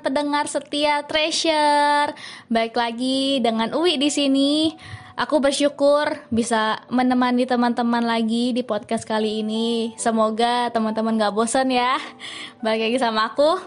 pendengar 0.00 0.48
setia 0.48 1.04
Treasure. 1.04 2.16
Baik 2.48 2.74
lagi 2.74 3.38
dengan 3.44 3.76
Uwi 3.76 4.00
di 4.00 4.08
sini. 4.08 4.72
Aku 5.20 5.36
bersyukur 5.36 6.16
bisa 6.32 6.80
menemani 6.88 7.44
teman-teman 7.44 8.00
lagi 8.00 8.56
di 8.56 8.64
podcast 8.64 9.04
kali 9.04 9.44
ini. 9.44 9.92
Semoga 10.00 10.72
teman-teman 10.72 11.20
gak 11.20 11.36
bosan 11.36 11.68
ya. 11.68 12.00
Balik 12.64 12.88
lagi 12.88 12.98
sama 12.98 13.28
aku. 13.28 13.60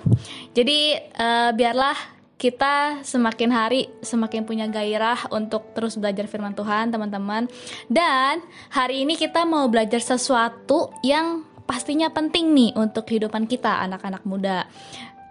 Jadi 0.57 0.97
eh, 0.97 1.49
biarlah 1.53 1.93
kita 2.41 3.05
semakin 3.05 3.49
hari 3.53 3.87
semakin 4.01 4.43
punya 4.49 4.65
gairah 4.65 5.29
untuk 5.29 5.77
terus 5.77 5.95
belajar 5.95 6.25
firman 6.25 6.57
Tuhan, 6.57 6.89
teman-teman. 6.89 7.45
Dan 7.85 8.41
hari 8.73 9.05
ini 9.05 9.13
kita 9.13 9.45
mau 9.45 9.69
belajar 9.69 10.01
sesuatu 10.01 10.89
yang 11.05 11.45
pastinya 11.63 12.11
penting 12.11 12.51
nih 12.51 12.71
untuk 12.75 13.07
kehidupan 13.07 13.47
kita 13.47 13.79
anak-anak 13.87 14.25
muda. 14.27 14.67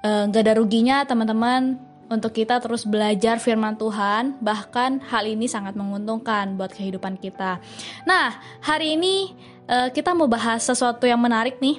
Eh, 0.02 0.24
Gak 0.34 0.42
ada 0.42 0.58
ruginya 0.58 1.06
teman-teman 1.06 1.78
untuk 2.10 2.34
kita 2.34 2.58
terus 2.58 2.82
belajar 2.82 3.38
firman 3.38 3.78
Tuhan, 3.78 4.36
bahkan 4.42 4.98
hal 5.08 5.24
ini 5.24 5.46
sangat 5.46 5.78
menguntungkan 5.78 6.58
buat 6.58 6.74
kehidupan 6.74 7.16
kita. 7.22 7.62
Nah, 8.02 8.34
hari 8.60 8.98
ini 8.98 9.30
eh, 9.70 9.88
kita 9.94 10.10
mau 10.12 10.26
bahas 10.26 10.66
sesuatu 10.66 11.06
yang 11.06 11.22
menarik 11.22 11.62
nih 11.62 11.78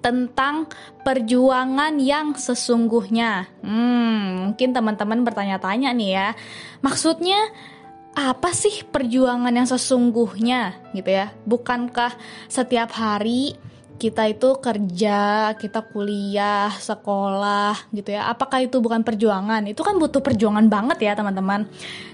tentang 0.00 0.68
perjuangan 1.04 2.00
yang 2.00 2.32
sesungguhnya. 2.32 3.48
Hmm, 3.60 4.52
mungkin 4.52 4.72
teman-teman 4.72 5.20
bertanya-tanya 5.24 5.92
nih 5.92 6.10
ya, 6.16 6.28
maksudnya 6.80 7.52
apa 8.14 8.56
sih 8.56 8.88
perjuangan 8.88 9.52
yang 9.52 9.68
sesungguhnya 9.68 10.92
gitu 10.96 11.12
ya? 11.12 11.28
Bukankah 11.44 12.16
setiap 12.48 12.92
hari 12.96 13.52
kita 13.94 14.26
itu 14.26 14.58
kerja, 14.58 15.52
kita 15.54 15.80
kuliah, 15.88 16.70
sekolah 16.74 17.88
gitu 17.94 18.14
ya. 18.14 18.26
Apakah 18.28 18.66
itu 18.66 18.82
bukan 18.82 19.06
perjuangan? 19.06 19.62
Itu 19.70 19.86
kan 19.86 19.96
butuh 19.96 20.20
perjuangan 20.20 20.66
banget 20.66 20.98
ya, 21.06 21.12
teman-teman. 21.14 21.66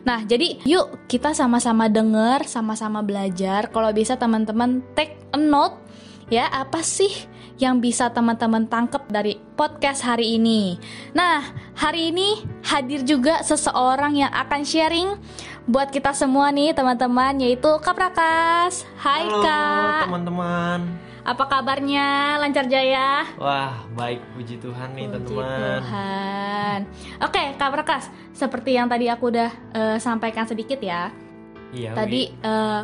Nah, 0.05 0.21
jadi 0.25 0.61
yuk 0.69 1.09
kita 1.09 1.33
sama-sama 1.33 1.89
denger, 1.89 2.45
sama-sama 2.45 3.01
belajar. 3.01 3.73
Kalau 3.73 3.91
bisa 3.97 4.15
teman-teman 4.21 4.85
take 4.93 5.17
a 5.33 5.41
note 5.41 5.81
ya, 6.29 6.47
apa 6.53 6.85
sih 6.85 7.11
yang 7.61 7.77
bisa 7.77 8.09
teman-teman 8.09 8.65
tangkap 8.69 9.05
dari 9.13 9.37
podcast 9.57 10.01
hari 10.01 10.41
ini. 10.41 10.81
Nah, 11.13 11.45
hari 11.77 12.09
ini 12.09 12.41
hadir 12.65 13.05
juga 13.05 13.45
seseorang 13.45 14.17
yang 14.17 14.33
akan 14.33 14.65
sharing 14.65 15.09
buat 15.69 15.93
kita 15.93 16.17
semua 16.17 16.49
nih, 16.51 16.73
teman-teman, 16.73 17.37
yaitu 17.45 17.69
Kak 17.85 17.93
Prakas. 17.93 18.89
Hai 18.97 19.29
Halo 19.29 19.45
Kak. 19.45 20.09
teman-teman. 20.09 21.10
Apa 21.21 21.45
kabarnya? 21.47 22.41
Lancar 22.41 22.65
jaya? 22.65 23.29
Wah, 23.37 23.85
baik 23.93 24.25
puji 24.33 24.57
Tuhan 24.57 24.97
nih 24.97 25.07
Puji 25.13 25.15
teman-teman. 25.21 25.81
Tuhan. 25.85 26.79
Oke, 27.21 27.43
Kak 27.61 27.71
Prakas, 27.77 28.05
seperti 28.33 28.77
yang 28.77 28.89
tadi 28.89 29.13
aku 29.13 29.29
udah 29.29 29.51
eh, 29.77 29.97
sampaikan 30.01 30.49
sedikit 30.49 30.81
ya. 30.81 31.13
Iya, 31.71 31.93
Tadi 31.95 32.23
eh, 32.33 32.83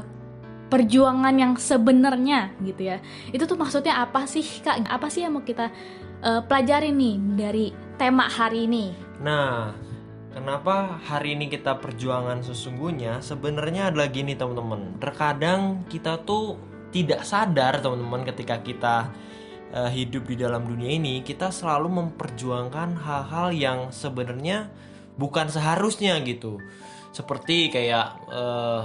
perjuangan 0.68 1.34
yang 1.34 1.52
sebenarnya 1.56 2.52
gitu 2.62 2.92
ya. 2.92 3.00
Itu 3.32 3.48
tuh 3.48 3.56
maksudnya 3.56 4.04
apa 4.04 4.28
sih, 4.28 4.44
Kak? 4.60 4.84
Apa 4.84 5.08
sih 5.08 5.24
yang 5.24 5.40
mau 5.40 5.44
kita 5.44 5.72
eh, 6.20 6.40
pelajari 6.44 6.92
nih 6.92 7.14
dari 7.40 7.66
tema 7.96 8.28
hari 8.28 8.68
ini? 8.68 8.92
Nah, 9.24 9.72
kenapa 10.36 11.00
hari 11.08 11.40
ini 11.40 11.48
kita 11.48 11.80
perjuangan 11.80 12.44
sesungguhnya 12.44 13.24
sebenarnya 13.24 13.88
adalah 13.88 14.12
gini 14.12 14.36
teman-teman. 14.36 15.00
Terkadang 15.00 15.88
kita 15.88 16.20
tuh 16.20 16.75
tidak 16.96 17.28
sadar 17.28 17.84
teman-teman 17.84 18.24
ketika 18.24 18.64
kita 18.64 19.12
eh, 19.76 19.90
hidup 19.92 20.24
di 20.24 20.40
dalam 20.40 20.64
dunia 20.64 20.96
ini, 20.96 21.20
kita 21.20 21.52
selalu 21.52 21.92
memperjuangkan 21.92 22.96
hal-hal 22.96 23.52
yang 23.52 23.78
sebenarnya 23.92 24.72
bukan 25.20 25.52
seharusnya 25.52 26.16
gitu. 26.24 26.56
Seperti 27.12 27.68
kayak 27.68 28.06
eh, 28.32 28.82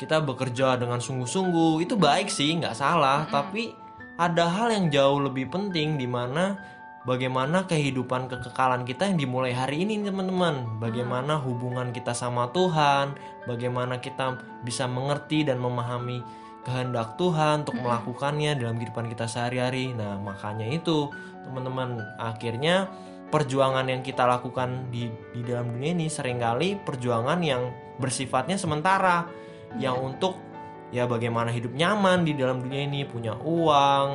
kita 0.00 0.24
bekerja 0.24 0.80
dengan 0.80 1.04
sungguh-sungguh 1.04 1.84
itu 1.84 2.00
baik 2.00 2.32
sih 2.32 2.56
nggak 2.56 2.72
salah. 2.72 3.28
Tapi 3.28 3.68
ada 4.16 4.48
hal 4.48 4.72
yang 4.72 4.88
jauh 4.88 5.20
lebih 5.20 5.52
penting 5.52 6.00
di 6.00 6.08
mana 6.08 6.56
bagaimana 7.04 7.68
kehidupan 7.68 8.32
kekekalan 8.32 8.88
kita 8.88 9.12
yang 9.12 9.20
dimulai 9.20 9.52
hari 9.52 9.84
ini 9.84 10.00
teman-teman. 10.00 10.80
Bagaimana 10.80 11.36
hubungan 11.36 11.92
kita 11.92 12.16
sama 12.16 12.48
Tuhan 12.56 13.12
bagaimana 13.44 13.98
kita 13.98 14.38
bisa 14.62 14.86
mengerti 14.86 15.42
dan 15.42 15.58
memahami 15.58 16.41
kehendak 16.62 17.18
Tuhan 17.18 17.66
untuk 17.66 17.78
melakukannya 17.78 18.54
dalam 18.58 18.78
kehidupan 18.78 19.10
kita 19.10 19.26
sehari-hari. 19.26 19.94
Nah 19.94 20.18
makanya 20.18 20.66
itu 20.66 21.10
teman-teman 21.42 21.98
akhirnya 22.18 22.86
perjuangan 23.32 23.88
yang 23.88 24.04
kita 24.04 24.28
lakukan 24.28 24.92
di 24.92 25.08
di 25.32 25.40
dalam 25.42 25.72
dunia 25.74 25.96
ini 25.96 26.06
sering 26.06 26.38
kali 26.38 26.78
perjuangan 26.78 27.40
yang 27.40 27.72
bersifatnya 27.96 28.60
sementara 28.60 29.24
yang 29.80 29.96
untuk 29.96 30.36
ya 30.92 31.08
bagaimana 31.08 31.48
hidup 31.48 31.72
nyaman 31.72 32.28
di 32.28 32.36
dalam 32.36 32.60
dunia 32.60 32.84
ini 32.84 33.08
punya 33.08 33.32
uang 33.40 34.08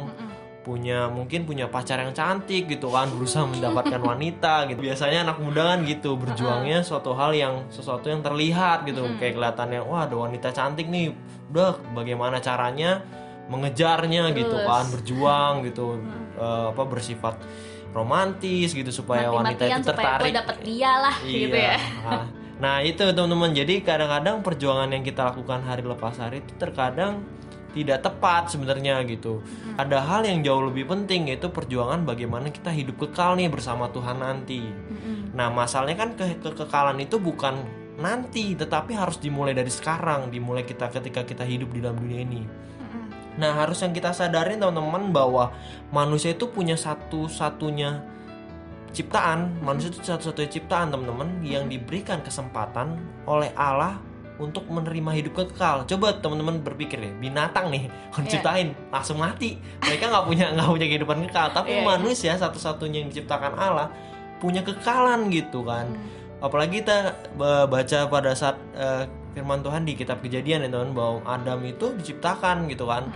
punya 0.68 1.08
mungkin 1.08 1.48
punya 1.48 1.72
pacar 1.72 2.04
yang 2.04 2.12
cantik 2.12 2.68
gitu 2.68 2.92
kan 2.92 3.08
berusaha 3.08 3.48
mendapatkan 3.48 4.04
wanita 4.04 4.68
gitu. 4.68 4.84
Biasanya 4.84 5.24
anak 5.24 5.40
muda 5.40 5.72
kan 5.72 5.88
gitu 5.88 6.20
berjuangnya 6.20 6.84
suatu 6.84 7.16
hal 7.16 7.32
yang 7.32 7.64
sesuatu 7.72 8.12
yang 8.12 8.20
terlihat 8.20 8.84
gitu. 8.84 9.08
Kayak 9.16 9.40
kelihatannya 9.40 9.80
wah 9.88 10.04
ada 10.04 10.20
wanita 10.20 10.52
cantik 10.52 10.92
nih 10.92 11.16
udah 11.56 11.80
bagaimana 11.96 12.44
caranya 12.44 13.00
mengejarnya 13.48 14.36
gitu 14.36 14.60
Terus. 14.60 14.68
kan 14.68 14.86
berjuang 14.92 15.54
gitu 15.72 15.96
eh, 16.44 16.66
apa 16.76 16.84
bersifat 16.84 17.40
romantis 17.96 18.76
gitu 18.76 18.92
supaya 18.92 19.32
wanita 19.32 19.64
Mati-matian 19.64 19.80
itu 19.80 19.88
supaya 19.88 20.08
tertarik. 20.20 20.34
dapet 20.36 20.58
dia 20.68 20.92
lah 21.00 21.16
gitu 21.24 21.56
ya. 21.58 21.80
Nah 22.58 22.82
itu 22.82 23.02
teman-teman. 23.02 23.54
Jadi 23.54 23.86
kadang-kadang 23.86 24.42
perjuangan 24.42 24.90
yang 24.92 25.06
kita 25.06 25.30
lakukan 25.32 25.62
hari 25.64 25.86
lepas 25.86 26.18
hari 26.18 26.44
itu 26.44 26.54
terkadang 26.58 27.24
tidak 27.78 28.02
tepat 28.02 28.50
sebenarnya 28.50 29.06
gitu. 29.06 29.46
Ada 29.78 30.02
hal 30.02 30.26
yang 30.26 30.42
jauh 30.42 30.66
lebih 30.66 30.90
penting 30.90 31.30
yaitu 31.30 31.54
perjuangan 31.54 32.02
bagaimana 32.02 32.50
kita 32.50 32.74
hidup 32.74 32.98
kekal 32.98 33.38
nih 33.38 33.54
bersama 33.54 33.94
Tuhan 33.94 34.18
nanti. 34.18 34.66
Nah 35.38 35.54
masalahnya 35.54 35.98
kan 36.02 36.10
ke 36.18 36.42
kekekalan 36.42 36.98
itu 36.98 37.22
bukan 37.22 37.62
nanti 38.02 38.58
tetapi 38.58 38.98
harus 38.98 39.22
dimulai 39.22 39.54
dari 39.54 39.70
sekarang, 39.70 40.34
dimulai 40.34 40.66
kita 40.66 40.90
ketika 40.90 41.22
kita 41.22 41.46
hidup 41.46 41.70
di 41.70 41.80
dalam 41.86 42.02
dunia 42.02 42.26
ini. 42.26 42.42
Nah 43.38 43.54
harus 43.54 43.86
yang 43.86 43.94
kita 43.94 44.12
sadarin 44.18 44.58
teman-teman 44.58 45.14
bahwa 45.14 45.54
manusia 45.94 46.34
itu 46.34 46.50
punya 46.50 46.74
satu-satunya 46.74 48.18
ciptaan 48.98 49.62
manusia 49.62 49.94
itu 49.94 50.02
satu-satunya 50.02 50.50
ciptaan 50.58 50.90
teman-teman 50.90 51.46
yang 51.46 51.70
diberikan 51.70 52.18
kesempatan 52.26 52.98
oleh 53.30 53.54
Allah 53.54 54.02
untuk 54.38 54.66
menerima 54.68 55.12
hidup 55.14 55.34
kekal. 55.36 55.84
Coba 55.84 56.14
teman-teman 56.14 56.62
berpikir 56.62 56.98
deh, 56.98 57.14
binatang 57.18 57.70
nih 57.70 57.90
kalau 58.12 58.24
diciptain 58.24 58.68
langsung 58.88 59.18
mati. 59.18 59.58
Mereka 59.82 60.08
nggak 60.08 60.26
punya 60.26 60.46
nggak 60.54 60.70
punya 60.70 60.88
kehidupan 60.88 61.18
kekal. 61.26 61.48
Tapi 61.52 61.70
Iya, 61.72 61.80
iya. 61.80 61.88
manusia 61.88 62.32
satu-satunya 62.34 63.02
yang 63.02 63.10
diciptakan 63.10 63.54
Allah 63.54 63.90
punya 64.38 64.62
kekalan 64.62 65.30
gitu 65.30 65.62
kan. 65.62 65.90
Apalagi 66.38 66.80
kita 66.80 66.98
ba- 67.34 67.66
baca 67.66 68.06
pada 68.06 68.32
saat 68.32 68.56
eh, 68.74 69.04
firman 69.32 69.60
Tuhan 69.60 69.82
di 69.84 69.94
kitab 69.94 70.22
Kejadian 70.22 70.62
ya 70.62 70.70
teman 70.70 70.94
bahwa 70.94 71.22
Adam 71.24 71.62
itu 71.62 71.94
diciptakan 71.94 72.70
gitu 72.70 72.86
kan. 72.86 73.10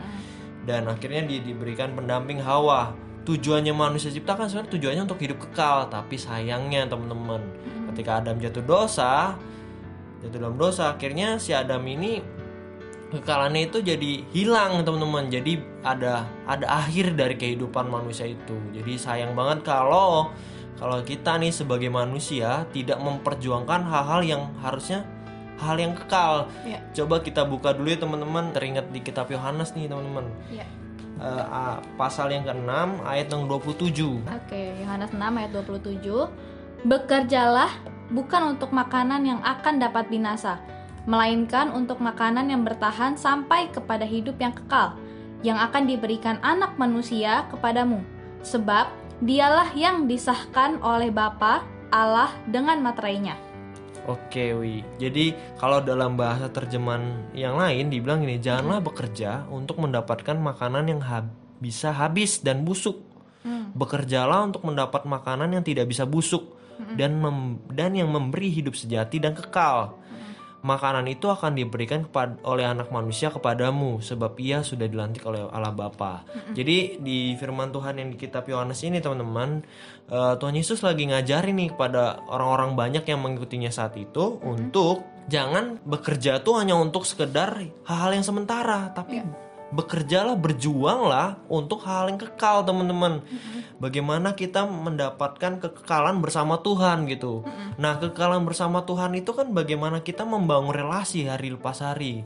Dan 0.61 0.85
akhirnya 0.85 1.21
di- 1.23 1.41
diberikan 1.43 1.93
pendamping 1.93 2.37
Hawa 2.37 2.93
tujuannya 3.21 3.69
manusia 3.71 4.09
ciptakan 4.09 4.49
sebenarnya 4.49 4.71
tujuannya 4.73 5.03
untuk 5.05 5.21
hidup 5.21 5.37
kekal 5.39 5.85
tapi 5.87 6.17
sayangnya 6.17 6.89
teman-teman 6.89 7.37
ketika 7.87 8.17
Adam 8.17 8.41
jatuh 8.41 8.65
dosa 8.65 9.37
jatuh 10.21 10.37
dalam 10.37 10.55
dosa 10.55 10.93
akhirnya 10.93 11.41
si 11.41 11.51
Adam 11.51 11.81
ini 11.85 12.21
kekalannya 13.11 13.67
itu 13.67 13.83
jadi 13.83 14.23
hilang 14.31 14.87
teman-teman 14.87 15.27
jadi 15.27 15.59
ada 15.83 16.23
ada 16.47 16.65
akhir 16.71 17.19
dari 17.19 17.35
kehidupan 17.35 17.91
manusia 17.91 18.29
itu 18.29 18.55
jadi 18.71 18.95
sayang 18.95 19.35
banget 19.35 19.67
kalau 19.67 20.31
kalau 20.79 21.03
kita 21.03 21.35
nih 21.37 21.51
sebagai 21.51 21.91
manusia 21.91 22.63
tidak 22.71 22.97
memperjuangkan 23.03 23.83
hal-hal 23.83 24.21
yang 24.23 24.43
harusnya 24.63 25.03
hal 25.59 25.77
yang 25.77 25.93
kekal 25.93 26.49
Iya. 26.65 26.79
coba 26.95 27.21
kita 27.21 27.45
buka 27.45 27.75
dulu 27.75 27.91
ya 27.91 27.99
teman-teman 27.99 28.49
teringat 28.55 28.89
di 28.89 28.99
kitab 29.03 29.29
Yohanes 29.29 29.77
nih 29.77 29.85
teman-teman. 29.91 30.25
Eh, 31.21 31.45
ah, 31.53 31.77
pasal 32.01 32.33
yang 32.33 32.41
ke-6 32.41 32.97
ayat 33.05 33.29
yang 33.29 33.45
27 33.45 34.25
Oke, 34.25 34.73
Yohanes 34.81 35.13
6 35.13 35.21
ayat 35.37 35.53
27. 35.53 36.25
Bekerjalah 36.81 37.69
bukan 38.11 38.55
untuk 38.55 38.75
makanan 38.75 39.23
yang 39.23 39.41
akan 39.41 39.79
dapat 39.79 40.11
binasa, 40.11 40.59
melainkan 41.09 41.73
untuk 41.73 41.97
makanan 41.97 42.51
yang 42.51 42.61
bertahan 42.61 43.17
sampai 43.17 43.71
kepada 43.71 44.05
hidup 44.05 44.37
yang 44.37 44.53
kekal, 44.53 44.93
yang 45.41 45.57
akan 45.57 45.89
diberikan 45.89 46.37
anak 46.45 46.77
manusia 46.77 47.49
kepadamu. 47.49 48.03
Sebab 48.45 48.91
dialah 49.23 49.73
yang 49.73 50.05
disahkan 50.05 50.77
oleh 50.83 51.09
Bapa 51.09 51.65
Allah 51.89 52.29
dengan 52.45 52.81
materainya. 52.83 53.37
Oke, 54.09 54.57
Wi. 54.57 54.81
Jadi 54.97 55.37
kalau 55.61 55.77
dalam 55.77 56.17
bahasa 56.17 56.49
terjemahan 56.49 57.29
yang 57.37 57.53
lain 57.53 57.93
dibilang 57.93 58.25
ini, 58.25 58.41
janganlah 58.41 58.81
bekerja 58.81 59.45
untuk 59.53 59.77
mendapatkan 59.77 60.33
makanan 60.33 60.89
yang 60.89 61.01
hab- 61.05 61.29
bisa 61.61 61.93
habis 61.93 62.41
dan 62.41 62.65
busuk. 62.65 63.10
Bekerjalah 63.73 64.47
untuk 64.47 64.65
mendapat 64.67 65.07
makanan 65.07 65.55
yang 65.55 65.63
tidak 65.65 65.89
bisa 65.89 66.05
busuk 66.05 66.59
dan 66.97 67.21
mem- 67.21 67.61
dan 67.71 67.93
yang 67.93 68.09
memberi 68.09 68.49
hidup 68.49 68.73
sejati 68.73 69.21
dan 69.21 69.37
kekal. 69.37 70.01
Makanan 70.61 71.09
itu 71.09 71.25
akan 71.25 71.57
diberikan 71.57 72.05
kepada 72.05 72.37
oleh 72.45 72.69
anak 72.69 72.93
manusia 72.93 73.33
kepadamu 73.33 73.97
sebab 73.97 74.37
ia 74.37 74.61
sudah 74.61 74.85
dilantik 74.85 75.25
oleh 75.25 75.41
Allah 75.49 75.73
Bapa. 75.73 76.21
Jadi 76.53 77.01
di 77.01 77.33
firman 77.33 77.73
Tuhan 77.73 77.97
yang 77.97 78.13
di 78.13 78.17
kitab 78.21 78.45
Yohanes 78.45 78.77
ini 78.85 79.01
teman-teman 79.01 79.65
eh, 80.05 80.33
Tuhan 80.37 80.53
Yesus 80.53 80.85
lagi 80.85 81.09
ngajarin 81.09 81.57
nih 81.57 81.69
kepada 81.73 82.21
orang-orang 82.29 82.77
banyak 82.77 83.09
yang 83.09 83.25
mengikutinya 83.25 83.73
saat 83.73 83.97
itu 83.97 84.37
untuk 84.45 85.01
jangan 85.25 85.81
bekerja 85.81 86.45
tuh 86.45 86.61
hanya 86.61 86.77
untuk 86.77 87.09
sekedar 87.09 87.57
hal-hal 87.89 88.11
yang 88.13 88.25
sementara 88.25 88.89
tapi 88.93 89.21
bekerjalah 89.71 90.35
berjuanglah 90.35 91.39
untuk 91.47 91.83
hal 91.87 92.11
yang 92.11 92.19
kekal 92.19 92.67
teman-teman. 92.67 93.23
Bagaimana 93.79 94.35
kita 94.37 94.67
mendapatkan 94.67 95.57
kekekalan 95.57 96.19
bersama 96.19 96.59
Tuhan 96.59 97.07
gitu. 97.07 97.47
Nah 97.79 97.97
kekekalan 97.97 98.43
bersama 98.43 98.83
Tuhan 98.83 99.15
itu 99.17 99.31
kan 99.31 99.49
bagaimana 99.55 100.03
kita 100.03 100.27
membangun 100.27 100.75
relasi 100.75 101.25
hari 101.25 101.55
lepas 101.55 101.81
hari. 101.81 102.21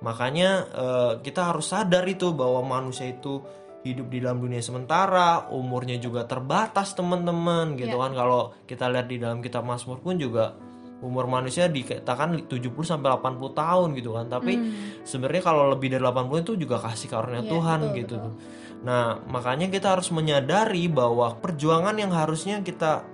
Makanya 0.00 0.50
eh, 0.72 1.12
kita 1.22 1.52
harus 1.54 1.70
sadar 1.70 2.02
itu 2.08 2.32
bahwa 2.32 2.64
manusia 2.64 3.12
itu 3.12 3.44
hidup 3.86 4.10
di 4.10 4.18
dalam 4.18 4.42
dunia 4.42 4.58
sementara 4.58 5.46
umurnya 5.54 5.96
juga 6.02 6.26
terbatas 6.26 6.96
teman-teman 6.98 7.78
gitu 7.78 7.94
kan. 8.00 8.12
Kalau 8.16 8.56
kita 8.66 8.90
lihat 8.90 9.06
di 9.06 9.16
dalam 9.22 9.38
kitab 9.38 9.62
Mazmur 9.62 10.02
pun 10.02 10.18
juga 10.18 10.56
umur 10.98 11.30
manusia 11.30 11.70
dikatakan 11.70 12.50
70 12.50 12.74
sampai 12.82 13.08
80 13.14 13.54
tahun 13.54 13.88
gitu 13.94 14.10
kan. 14.18 14.26
Tapi 14.26 14.52
sebenarnya 15.06 15.42
kalau 15.42 15.70
lebih 15.70 15.94
dari 15.94 16.02
80 16.02 16.44
itu 16.44 16.52
juga 16.58 16.76
kasih 16.82 17.08
karunia 17.10 17.42
Iya, 17.46 17.50
Tuhan 17.54 17.78
betul, 17.80 17.98
gitu. 18.02 18.16
betul. 18.18 18.34
Nah, 18.78 19.18
makanya 19.26 19.66
kita 19.70 19.98
harus 19.98 20.10
menyadari 20.14 20.86
bahwa 20.86 21.34
perjuangan 21.38 21.94
yang 21.98 22.14
harusnya 22.14 22.62
kita 22.62 23.06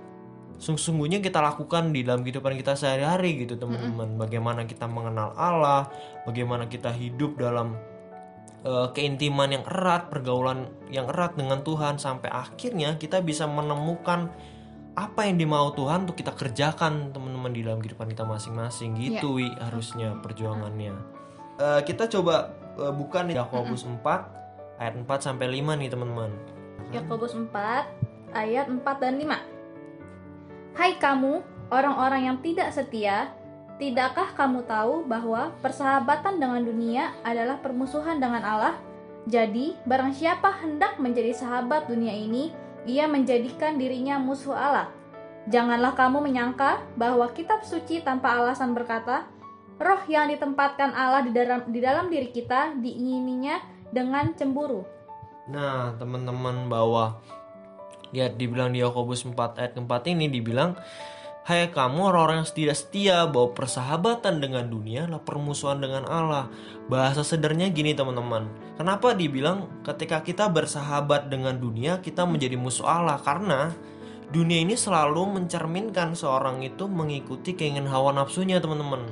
sungguh-sungguhnya 0.55 1.19
kita 1.19 1.43
lakukan 1.43 1.91
di 1.91 2.05
dalam 2.05 2.23
kehidupan 2.23 2.55
kita 2.57 2.77
sehari-hari 2.77 3.45
gitu, 3.45 3.59
teman-teman. 3.59 4.15
Bagaimana 4.17 4.63
kita 4.65 4.85
mengenal 4.87 5.33
Allah, 5.35 5.89
bagaimana 6.23 6.69
kita 6.69 6.93
hidup 6.93 7.37
dalam 7.37 7.75
eh, 8.65 8.87
keintiman 8.93 9.51
yang 9.51 9.65
erat, 9.65 10.09
pergaulan 10.09 10.69
yang 10.89 11.09
erat 11.09 11.37
dengan 11.37 11.61
Tuhan 11.61 12.01
sampai 12.01 12.29
akhirnya 12.33 12.97
kita 12.97 13.21
bisa 13.21 13.45
menemukan 13.45 14.31
apa 14.95 15.27
yang 15.27 15.35
dimau 15.35 15.75
Tuhan 15.75 16.07
untuk 16.07 16.15
kita 16.15 16.31
kerjakan 16.31 17.11
teman-teman 17.11 17.51
di 17.51 17.67
dalam 17.67 17.83
kehidupan 17.83 18.07
kita 18.15 18.23
masing-masing? 18.23 18.95
Gitu 18.95 19.27
wi 19.35 19.51
harusnya 19.59 20.15
perjuangannya. 20.23 20.95
Eh, 21.59 21.81
kita 21.83 22.07
coba 22.07 22.55
eh, 22.79 22.93
buka 22.95 23.27
nih 23.27 23.35
Yakobus 23.35 23.83
4 23.83 24.79
ayat 24.79 24.95
4 24.95 25.07
sampai 25.19 25.51
5 25.59 25.75
nih 25.75 25.89
teman-teman. 25.91 26.31
Yakobus 26.95 27.35
4 27.35 27.51
ayat 28.31 28.71
4 28.71 29.03
dan 29.03 29.13
5. 29.19 29.35
Hai 30.75 30.91
kamu, 30.95 31.43
orang-orang 31.71 32.31
yang 32.31 32.37
tidak 32.39 32.71
setia, 32.71 33.31
tidakkah 33.75 34.31
kamu 34.35 34.63
tahu 34.63 35.07
bahwa 35.07 35.51
persahabatan 35.59 36.39
dengan 36.39 36.63
dunia 36.63 37.15
adalah 37.23 37.59
permusuhan 37.59 38.19
dengan 38.19 38.43
Allah? 38.43 38.75
Jadi, 39.27 39.73
barang 39.87 40.13
siapa 40.13 40.51
hendak 40.61 40.99
menjadi 40.99 41.33
sahabat 41.33 41.87
dunia 41.87 42.13
ini, 42.13 42.51
ia 42.85 43.09
menjadikan 43.09 43.77
dirinya 43.77 44.21
musuh 44.21 44.53
Allah. 44.53 44.89
Janganlah 45.45 45.93
kamu 45.93 46.25
menyangka 46.25 46.81
bahwa 46.97 47.29
kitab 47.33 47.61
suci 47.61 48.01
tanpa 48.01 48.33
alasan 48.41 48.73
berkata, 48.73 49.29
roh 49.77 50.01
yang 50.09 50.29
ditempatkan 50.31 50.93
Allah 50.93 51.21
di 51.21 51.31
dalam 51.35 51.69
di 51.69 51.79
dalam 51.83 52.09
diri 52.09 52.33
kita 52.33 52.73
diingininya 52.79 53.61
dengan 53.93 54.33
cemburu. 54.33 54.85
Nah, 55.45 55.93
teman-teman 56.01 56.65
bahwa 56.65 57.21
ya 58.09 58.31
dibilang 58.31 58.73
di 58.73 58.81
Yakobus 58.81 59.27
4 59.27 59.37
ayat 59.61 59.71
keempat 59.77 60.09
ini 60.09 60.25
dibilang 60.31 60.73
Hai 61.45 61.69
kamu 61.69 62.09
orang-orang 62.09 62.41
yang 62.41 62.49
tidak 62.49 62.73
setia 62.73 63.21
bahwa 63.29 63.53
persahabatan 63.53 64.41
dengan 64.41 64.65
dunia 64.65 65.05
adalah 65.05 65.21
permusuhan 65.21 65.77
dengan 65.77 66.01
Allah. 66.09 66.49
Bahasa 66.89 67.21
sederhana 67.21 67.69
gini 67.69 67.93
teman-teman. 67.93 68.49
Kenapa 68.81 69.13
dibilang 69.13 69.69
ketika 69.85 70.25
kita 70.25 70.49
bersahabat 70.49 71.29
dengan 71.29 71.53
dunia 71.61 72.01
kita 72.01 72.25
menjadi 72.25 72.57
musuh 72.57 72.89
Allah? 72.89 73.21
Karena 73.21 73.69
dunia 74.33 74.65
ini 74.65 74.73
selalu 74.73 75.37
mencerminkan 75.37 76.17
seorang 76.17 76.65
itu 76.65 76.89
mengikuti 76.89 77.53
keinginan 77.53 77.93
hawa 77.93 78.09
nafsunya 78.17 78.57
teman-teman. 78.57 79.05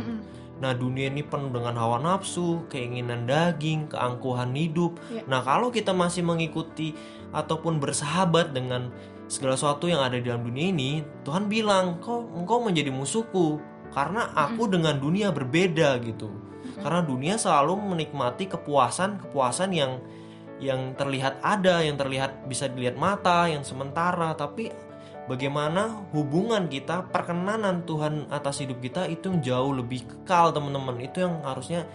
Nah 0.58 0.74
dunia 0.74 1.14
ini 1.14 1.22
penuh 1.22 1.54
dengan 1.54 1.78
hawa 1.78 2.02
nafsu, 2.02 2.66
keinginan 2.66 3.30
daging, 3.30 3.94
keangkuhan 3.94 4.58
hidup. 4.58 4.98
Ya. 5.14 5.22
Nah 5.30 5.46
kalau 5.46 5.70
kita 5.70 5.94
masih 5.94 6.26
mengikuti 6.26 6.98
ataupun 7.30 7.78
bersahabat 7.78 8.58
dengan 8.58 8.90
segala 9.34 9.58
sesuatu 9.58 9.90
yang 9.90 10.06
ada 10.06 10.22
di 10.22 10.30
dalam 10.30 10.46
dunia 10.46 10.70
ini, 10.70 11.02
Tuhan 11.26 11.50
bilang, 11.50 11.98
kau 11.98 12.22
engkau 12.38 12.62
menjadi 12.62 12.94
musuhku 12.94 13.58
karena 13.90 14.30
aku 14.38 14.70
dengan 14.70 15.02
dunia 15.02 15.34
berbeda 15.34 15.98
gitu. 16.06 16.30
Karena 16.78 17.02
dunia 17.02 17.42
selalu 17.42 17.98
menikmati 17.98 18.46
kepuasan-kepuasan 18.46 19.74
yang 19.74 19.98
yang 20.62 20.94
terlihat 20.94 21.42
ada, 21.42 21.82
yang 21.82 21.98
terlihat 21.98 22.46
bisa 22.46 22.70
dilihat 22.70 22.94
mata, 22.94 23.50
yang 23.50 23.66
sementara, 23.66 24.38
tapi 24.38 24.70
bagaimana 25.26 26.06
hubungan 26.14 26.70
kita, 26.70 27.10
perkenanan 27.10 27.84
Tuhan 27.90 28.30
atas 28.30 28.62
hidup 28.62 28.80
kita 28.80 29.10
itu 29.10 29.34
yang 29.34 29.40
jauh 29.42 29.74
lebih 29.82 30.06
kekal, 30.06 30.54
teman-teman. 30.54 31.02
Itu 31.04 31.26
yang 31.26 31.42
harusnya 31.42 31.90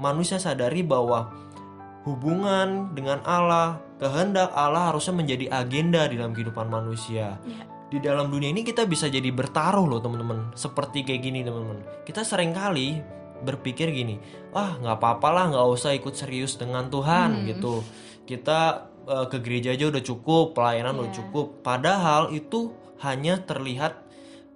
manusia 0.00 0.40
sadari 0.40 0.82
bahwa 0.82 1.30
hubungan 2.06 2.94
dengan 2.94 3.18
Allah, 3.26 3.82
kehendak 3.98 4.54
Allah 4.54 4.92
harusnya 4.92 5.14
menjadi 5.16 5.46
agenda 5.50 6.06
di 6.06 6.14
dalam 6.18 6.32
kehidupan 6.34 6.66
manusia. 6.70 7.38
Ya. 7.42 7.62
Di 7.88 7.98
dalam 8.04 8.28
dunia 8.28 8.52
ini 8.52 8.60
kita 8.62 8.84
bisa 8.84 9.08
jadi 9.08 9.32
bertaruh 9.32 9.88
loh 9.88 9.98
teman-teman. 9.98 10.52
Seperti 10.52 11.08
kayak 11.08 11.22
gini 11.24 11.40
teman-teman. 11.40 11.80
Kita 12.04 12.20
sering 12.20 12.52
kali 12.52 13.00
berpikir 13.38 13.88
gini, 13.94 14.18
wah 14.52 14.76
nggak 14.76 14.98
apa-apa 14.98 15.28
lah 15.30 15.44
nggak 15.54 15.66
usah 15.72 15.94
ikut 15.94 16.12
serius 16.12 16.58
dengan 16.58 16.90
Tuhan 16.90 17.46
gitu. 17.48 17.80
Kita 18.28 18.90
eh, 19.08 19.26
ke 19.32 19.40
gereja 19.40 19.72
aja 19.72 19.88
udah 19.88 20.02
cukup, 20.04 20.52
pelayanan 20.52 21.00
udah 21.00 21.08
Iya. 21.08 21.16
cukup. 21.22 21.46
Padahal 21.64 22.28
itu 22.36 22.76
hanya 23.00 23.40
terlihat 23.40 24.04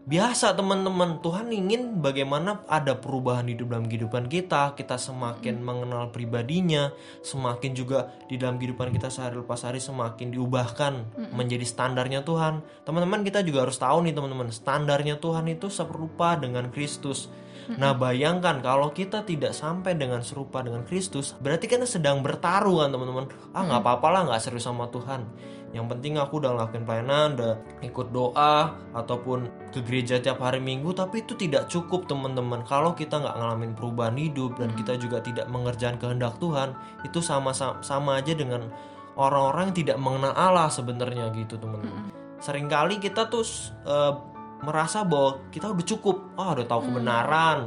biasa 0.03 0.59
teman-teman. 0.59 1.23
Tuhan 1.23 1.55
ingin 1.55 2.03
bagaimana 2.03 2.67
ada 2.67 2.99
perubahan 2.99 3.47
hidup 3.47 3.71
dalam 3.71 3.87
kehidupan 3.87 4.27
kita. 4.27 4.75
Kita 4.75 4.99
semakin 4.99 5.63
mengenal 5.63 6.11
pribadinya 6.11 6.91
semakin 7.23 7.71
juga 7.73 8.11
di 8.27 8.35
dalam 8.39 8.59
kehidupan 8.59 8.91
kita 8.91 9.09
sehari 9.09 9.39
lepas 9.39 9.63
hari 9.63 9.79
semakin 9.79 10.35
diubahkan 10.35 10.93
menjadi 11.35 11.63
standarnya 11.63 12.27
Tuhan. 12.27 12.63
Teman-teman 12.83 13.23
kita 13.23 13.47
juga 13.47 13.69
harus 13.69 13.79
tahu 13.79 14.03
nih 14.07 14.15
teman-teman. 14.15 14.51
Standarnya 14.51 15.23
Tuhan 15.23 15.47
itu 15.47 15.71
serupa 15.71 16.35
dengan 16.35 16.69
Kristus. 16.75 17.31
Nah 17.63 17.95
bayangkan 17.95 18.59
kalau 18.59 18.91
kita 18.91 19.23
tidak 19.23 19.55
sampai 19.55 19.95
dengan 19.95 20.19
serupa 20.27 20.67
dengan 20.67 20.83
Kristus 20.83 21.39
berarti 21.39 21.71
kita 21.71 21.87
sedang 21.87 22.19
bertaruh 22.19 22.83
kan 22.83 22.91
teman-teman. 22.91 23.31
Ah 23.55 23.63
nggak 23.63 23.87
apa-apa 23.87 24.09
lah 24.11 24.21
nggak 24.27 24.43
serius 24.43 24.67
sama 24.67 24.91
Tuhan 24.91 25.23
yang 25.73 25.89
penting 25.89 26.21
aku 26.21 26.37
udah 26.37 26.53
ngelakuin 26.53 26.85
pelayanan, 26.85 27.29
udah 27.37 27.53
ikut 27.81 28.13
doa 28.13 28.77
ataupun 28.93 29.49
ke 29.73 29.81
gereja 29.81 30.21
tiap 30.21 30.45
hari 30.45 30.61
minggu, 30.61 30.93
tapi 30.93 31.25
itu 31.25 31.33
tidak 31.33 31.73
cukup 31.73 32.05
teman-teman. 32.05 32.61
Kalau 32.69 32.93
kita 32.93 33.17
nggak 33.17 33.37
ngalamin 33.41 33.73
perubahan 33.73 34.17
hidup 34.21 34.61
dan 34.61 34.69
kita 34.77 35.01
juga 35.01 35.25
tidak 35.25 35.49
mengerjakan 35.49 35.97
kehendak 35.97 36.37
Tuhan, 36.37 36.77
itu 37.09 37.25
sama 37.25 37.57
sama 37.57 38.21
aja 38.21 38.37
dengan 38.37 38.69
orang-orang 39.17 39.73
yang 39.73 39.77
tidak 39.81 39.97
mengenal 39.97 40.33
Allah 40.37 40.69
sebenarnya 40.69 41.33
gitu 41.33 41.57
teman-teman. 41.57 42.13
Seringkali 42.45 43.01
kita 43.01 43.33
tuh 43.33 43.45
eh, 43.89 44.13
merasa 44.61 45.09
bahwa 45.09 45.41
kita 45.49 45.73
udah 45.73 45.87
cukup, 45.89 46.17
ah 46.37 46.53
udah 46.53 46.67
tahu 46.69 46.81
kebenaran, 46.93 47.59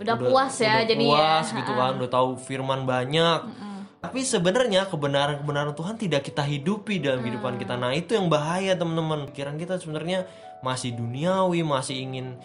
Udah, 0.00 0.16
puas 0.16 0.54
ya 0.56 0.80
udah 0.80 0.86
jadinya. 0.88 1.12
puas 1.12 1.46
gitu 1.52 1.72
kan 1.76 1.92
udah 2.00 2.08
tahu 2.08 2.28
firman 2.40 2.88
banyak 2.88 3.68
tapi 4.00 4.24
sebenarnya 4.24 4.88
kebenaran-kebenaran 4.88 5.76
Tuhan 5.76 6.00
tidak 6.00 6.24
kita 6.24 6.40
hidupi 6.40 7.04
dalam 7.04 7.20
kehidupan 7.20 7.60
kita. 7.60 7.76
Nah 7.76 7.92
itu 7.92 8.16
yang 8.16 8.32
bahaya 8.32 8.72
teman-teman. 8.72 9.28
Pikiran 9.28 9.60
kita 9.60 9.76
sebenarnya 9.76 10.24
masih 10.64 10.96
duniawi 10.96 11.60
masih 11.64 12.04
ingin 12.04 12.36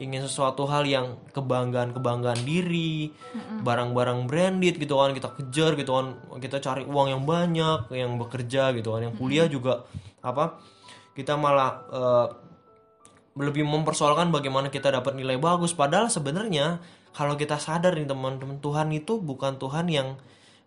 ingin 0.00 0.24
sesuatu 0.24 0.64
hal 0.66 0.88
yang 0.88 1.20
kebanggaan 1.36 1.92
kebanggaan 1.94 2.40
diri 2.42 3.12
barang-barang 3.62 4.24
branded 4.28 4.80
gitu 4.80 4.98
kan 4.98 5.12
kita 5.14 5.30
kejar 5.36 5.72
gitu 5.78 5.94
kan 5.94 6.16
kita 6.40 6.58
cari 6.58 6.82
uang 6.84 7.12
yang 7.12 7.22
banyak 7.22 7.92
yang 7.92 8.16
bekerja 8.18 8.72
gitu 8.76 8.92
kan 8.92 9.08
yang 9.08 9.14
kuliah 9.14 9.46
juga 9.46 9.86
apa 10.20 10.58
kita 11.12 11.36
malah 11.36 11.70
eh, 11.92 12.26
lebih 13.36 13.64
mempersoalkan 13.64 14.28
bagaimana 14.28 14.68
kita 14.68 14.92
dapat 14.92 15.16
nilai 15.16 15.40
bagus. 15.40 15.72
Padahal 15.72 16.12
sebenarnya 16.12 16.84
kalau 17.16 17.36
kita 17.36 17.56
sadar 17.56 17.96
nih 17.96 18.04
teman-teman 18.04 18.60
Tuhan 18.60 18.92
itu 18.92 19.20
bukan 19.20 19.56
Tuhan 19.56 19.88
yang 19.88 20.20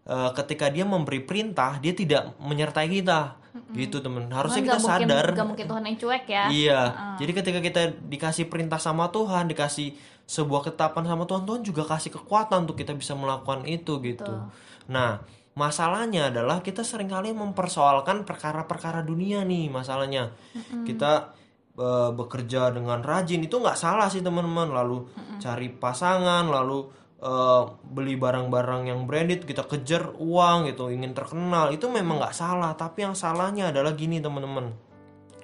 eh, 0.05 0.31
ketika 0.37 0.69
dia 0.69 0.85
memberi 0.85 1.21
perintah 1.25 1.77
dia 1.81 1.93
tidak 1.93 2.37
menyertai 2.39 2.87
kita. 2.89 3.41
Gitu 3.71 4.03
teman. 4.03 4.27
Harusnya 4.27 4.67
kita 4.67 4.79
mungkin, 4.83 5.07
sadar. 5.07 5.25
nggak 5.31 5.47
mungkin 5.47 5.65
Tuhan 5.71 5.83
yang 5.87 5.97
cuek 5.97 6.25
ya. 6.27 6.43
Iya. 6.51 6.81
Jadi 7.23 7.31
ketika 7.31 7.59
kita 7.63 7.81
dikasih 8.03 8.45
perintah 8.51 8.75
sama 8.75 9.07
Tuhan, 9.15 9.47
dikasih 9.47 9.95
sebuah 10.27 10.67
ketetapan 10.67 11.07
sama 11.07 11.23
Tuhan, 11.23 11.43
Tuhan 11.47 11.61
juga 11.63 11.87
kasih 11.87 12.11
kekuatan 12.19 12.67
untuk 12.67 12.75
kita 12.75 12.91
bisa 12.97 13.15
melakukan 13.15 13.63
itu 13.63 14.01
gitu. 14.03 14.49
Nah, 14.91 15.23
masalahnya 15.55 16.33
adalah 16.33 16.59
kita 16.59 16.83
sering 16.83 17.07
kali 17.07 17.31
mempersoalkan 17.31 18.27
perkara-perkara 18.27 19.07
dunia 19.07 19.47
nih 19.47 19.71
masalahnya. 19.71 20.35
Kita 20.83 21.31
eh, 21.79 22.09
bekerja 22.11 22.75
dengan 22.75 22.99
rajin 22.99 23.39
itu 23.39 23.55
nggak 23.55 23.79
salah 23.79 24.11
sih 24.11 24.19
teman-teman. 24.19 24.67
Lalu 24.67 25.07
cari 25.39 25.71
pasangan, 25.71 26.43
lalu 26.51 26.91
eh, 27.21 27.63
beli 27.85 28.15
barang-barang 28.19 28.91
yang 28.91 29.07
branded, 29.07 29.47
kita 29.47 29.63
kejar 29.67 30.15
uang 30.17 30.71
gitu, 30.71 30.91
ingin 30.91 31.15
terkenal 31.15 31.71
itu 31.71 31.87
memang 31.87 32.19
nggak 32.19 32.35
salah. 32.35 32.75
Tapi 32.75 33.07
yang 33.07 33.15
salahnya 33.15 33.71
adalah 33.71 33.95
gini 33.95 34.19
teman-teman 34.19 34.75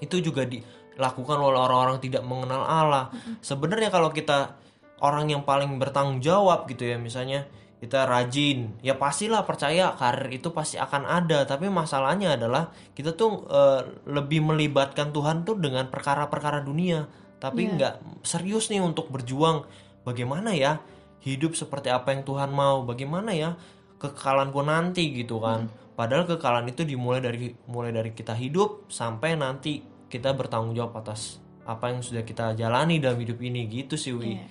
itu 0.02 0.18
juga 0.18 0.44
dilakukan 0.44 1.38
oleh 1.38 1.60
orang-orang 1.62 2.02
tidak 2.02 2.26
mengenal 2.26 2.66
Allah. 2.66 3.14
Sebenarnya 3.40 3.94
kalau 3.94 4.10
kita 4.10 4.58
orang 5.02 5.30
yang 5.30 5.46
paling 5.46 5.78
bertanggung 5.78 6.20
jawab 6.20 6.66
gitu 6.68 6.90
ya, 6.90 6.98
misalnya 6.98 7.46
kita 7.82 8.06
rajin, 8.06 8.78
ya 8.86 8.94
pastilah 8.94 9.42
percaya 9.42 9.98
karir 9.98 10.30
itu 10.30 10.54
pasti 10.54 10.78
akan 10.78 11.06
ada. 11.06 11.50
Tapi 11.50 11.66
masalahnya 11.70 12.38
adalah 12.38 12.70
kita 12.94 13.18
tuh 13.18 13.46
eh, 13.50 13.82
lebih 14.10 14.46
melibatkan 14.46 15.10
Tuhan 15.10 15.42
tuh 15.46 15.58
dengan 15.58 15.90
perkara-perkara 15.90 16.62
dunia, 16.62 17.10
tapi 17.42 17.74
nggak 17.74 18.26
serius 18.26 18.70
nih 18.70 18.86
untuk 18.86 19.10
berjuang. 19.10 19.66
Bagaimana 20.02 20.54
ya 20.58 20.82
hidup 21.22 21.54
seperti 21.54 21.94
apa 21.94 22.14
yang 22.14 22.26
Tuhan 22.26 22.50
mau? 22.50 22.82
Bagaimana 22.86 23.32
ya 23.34 23.56
kekekalanku 24.02 24.62
nanti 24.66 25.14
gitu 25.14 25.38
kan? 25.42 25.70
Padahal 25.94 26.26
kekekalan 26.26 26.66
itu 26.70 26.82
dimulai 26.82 27.22
dari 27.22 27.54
mulai 27.70 27.94
dari 27.94 28.12
kita 28.12 28.34
hidup 28.34 28.90
sampai 28.90 29.38
nanti 29.38 29.86
kita 30.10 30.34
bertanggung 30.34 30.74
jawab 30.74 30.98
atas 30.98 31.38
apa 31.62 31.94
yang 31.94 32.02
sudah 32.02 32.26
kita 32.26 32.58
jalani 32.58 32.98
dalam 32.98 33.22
hidup 33.22 33.38
ini 33.40 33.70
gitu 33.70 33.96
sih 33.96 34.12
Wi. 34.18 34.36
Iya. 34.36 34.46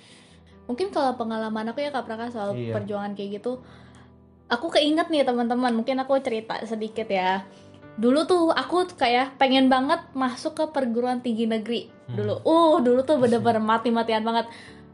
Mungkin 0.71 0.87
kalau 0.95 1.19
pengalaman 1.19 1.75
aku 1.75 1.83
ya 1.83 1.91
Kak 1.91 2.07
Praka 2.07 2.31
soal 2.31 2.55
Iya. 2.55 2.71
perjuangan 2.71 3.11
kayak 3.11 3.43
gitu, 3.43 3.59
aku 4.47 4.71
keinget 4.71 5.11
nih 5.11 5.27
teman-teman. 5.27 5.75
Mungkin 5.75 5.99
aku 5.99 6.15
cerita 6.23 6.63
sedikit 6.63 7.11
ya. 7.11 7.43
Dulu 7.99 8.23
tuh 8.23 8.55
aku 8.55 8.87
kayak 8.95 9.35
pengen 9.35 9.67
banget 9.67 9.99
masuk 10.15 10.55
ke 10.55 10.65
perguruan 10.71 11.19
tinggi 11.19 11.43
negeri 11.43 11.91
dulu. 12.07 12.39
Uh, 12.47 12.79
dulu 12.79 13.03
tuh 13.03 13.19
bener-bener 13.19 13.59
mati-matian 13.59 14.23
banget. 14.23 14.47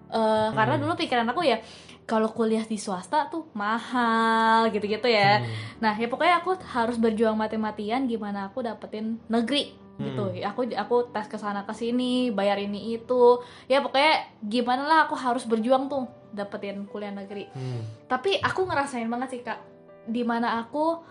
Eh, 0.07 0.49
Karena 0.55 0.75
dulu 0.79 0.95
pikiran 0.95 1.27
aku 1.27 1.43
ya 1.43 1.59
kalau 2.07 2.31
kuliah 2.31 2.63
di 2.63 2.79
swasta 2.79 3.27
tuh 3.27 3.51
mahal 3.51 4.71
gitu-gitu 4.71 5.11
ya. 5.11 5.43
Nah 5.83 5.91
ya 5.99 6.07
pokoknya 6.07 6.39
aku 6.39 6.55
harus 6.71 6.95
berjuang 6.95 7.35
mati-matian 7.35 8.07
gimana 8.07 8.47
aku 8.47 8.63
dapetin 8.63 9.19
negeri 9.27 9.75
gitu. 9.97 10.29
Ya, 10.31 10.53
Aku 10.53 10.63
aku 10.63 10.95
tes 11.09 11.25
ke 11.27 11.35
sana 11.41 11.65
ke 11.65 11.73
sini, 11.73 12.31
bayar 12.31 12.61
ini 12.61 12.95
itu. 12.95 13.41
Ya 13.67 13.83
pokoknya 13.83 14.29
gimana 14.45 14.87
lah 14.87 14.99
aku 15.09 15.17
harus 15.17 15.43
berjuang 15.43 15.89
tuh 15.91 16.07
dapetin 16.31 16.85
kuliah 16.87 17.11
negeri. 17.11 17.49
Hmm. 17.51 17.81
Tapi 18.07 18.39
aku 18.39 18.63
ngerasain 18.69 19.09
banget 19.09 19.29
sih 19.35 19.41
kak, 19.43 19.59
di 20.07 20.23
mana 20.23 20.61
aku 20.63 21.01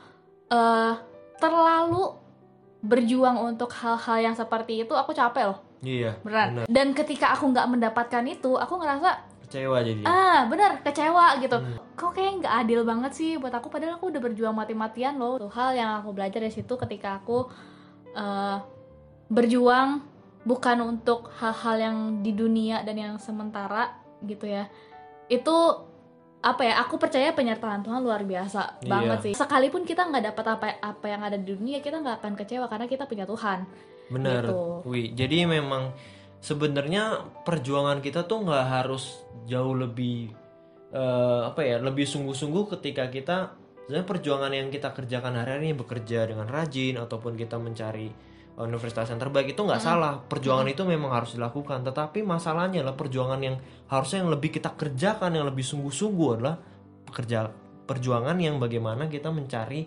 eh 0.48 0.94
terlalu 1.36 2.14
berjuang 2.86 3.42
untuk 3.42 3.74
hal-hal 3.74 4.32
yang 4.32 4.36
seperti 4.38 4.86
itu, 4.86 4.94
aku 4.94 5.10
capek 5.10 5.50
loh, 5.50 5.58
Iya. 5.80 6.16
beneran. 6.20 6.48
benar. 6.54 6.66
Dan 6.66 6.86
ketika 6.92 7.32
aku 7.32 7.48
nggak 7.48 7.68
mendapatkan 7.68 8.24
itu, 8.24 8.54
aku 8.54 8.74
ngerasa 8.76 9.10
Kecewa 9.42 9.78
jadi. 9.78 10.02
ah 10.02 10.44
bener 10.44 10.82
kecewa 10.82 11.38
gitu. 11.38 11.54
Hmm. 11.54 11.78
Kok 11.94 12.10
kayak 12.12 12.32
nggak 12.42 12.54
adil 12.60 12.80
banget 12.82 13.12
sih 13.12 13.30
buat 13.36 13.52
aku, 13.52 13.68
padahal 13.68 13.94
aku 13.94 14.10
udah 14.10 14.18
berjuang 14.20 14.52
mati-matian 14.52 15.14
loh. 15.16 15.38
Tuh 15.38 15.48
hal 15.48 15.70
yang 15.72 15.90
aku 15.96 16.10
belajar 16.10 16.38
dari 16.38 16.50
situ 16.50 16.74
ketika 16.74 17.18
aku 17.18 17.46
eh, 18.12 18.58
berjuang 19.26 20.02
bukan 20.42 20.78
untuk 20.80 21.30
hal-hal 21.36 21.76
yang 21.76 21.96
di 22.20 22.30
dunia 22.30 22.82
dan 22.82 22.96
yang 22.96 23.14
sementara 23.16 23.94
gitu 24.20 24.46
ya. 24.46 24.66
Itu 25.26 25.86
apa 26.38 26.62
ya 26.62 26.78
aku 26.78 26.94
percaya 26.96 27.30
penyertaan 27.30 27.82
Tuhan 27.82 27.98
luar 28.00 28.22
biasa 28.22 28.78
Iya. 28.78 28.86
banget 28.86 29.18
sih 29.20 29.34
sekalipun 29.34 29.82
kita 29.82 30.06
nggak 30.06 30.30
dapat 30.30 30.44
apa 30.48 30.66
apa 30.78 31.06
yang 31.06 31.18
ada 31.20 31.34
di 31.34 31.48
dunia 31.48 31.82
kita 31.82 31.98
nggak 31.98 32.22
akan 32.22 32.32
kecewa 32.34 32.66
karena 32.66 32.86
kita 32.86 33.02
punya 33.02 33.26
Tuhan 33.26 33.66
Benar, 34.12 34.42
Gitu. 34.46 34.56
Wi. 34.86 35.02
Jadi 35.14 35.46
memang 35.46 35.90
sebenarnya 36.38 37.26
perjuangan 37.42 37.98
kita 37.98 38.24
tuh 38.24 38.46
nggak 38.46 38.66
harus 38.70 39.26
jauh 39.50 39.74
lebih 39.74 40.30
eh, 40.94 41.40
apa 41.46 41.60
ya, 41.66 41.82
lebih 41.82 42.06
sungguh-sungguh 42.06 42.78
ketika 42.78 43.10
kita 43.10 43.56
sebenarnya 43.86 44.06
perjuangan 44.06 44.50
yang 44.50 44.68
kita 44.70 44.90
kerjakan 44.90 45.38
hari-hari 45.42 45.70
ini 45.70 45.76
bekerja 45.78 46.26
dengan 46.26 46.50
rajin 46.50 46.98
ataupun 46.98 47.38
kita 47.38 47.58
mencari 47.58 48.10
universitas 48.56 49.12
yang 49.12 49.20
terbaik 49.20 49.52
itu 49.52 49.60
nggak 49.60 49.82
salah. 49.82 50.16
Perjuangan 50.16 50.64
itu 50.66 50.82
memang 50.88 51.12
harus 51.12 51.36
dilakukan. 51.36 51.84
Tetapi 51.84 52.24
masalahnya 52.24 52.80
adalah 52.80 52.96
perjuangan 52.96 53.40
yang 53.42 53.56
harusnya 53.92 54.24
yang 54.24 54.32
lebih 54.32 54.50
kita 54.56 54.72
kerjakan 54.72 55.36
yang 55.36 55.44
lebih 55.44 55.62
sungguh-sungguh 55.62 56.28
adalah 56.40 56.56
pekerja 57.06 57.52
perjuangan 57.86 58.34
yang 58.40 58.58
bagaimana 58.58 59.06
kita 59.06 59.30
mencari 59.30 59.86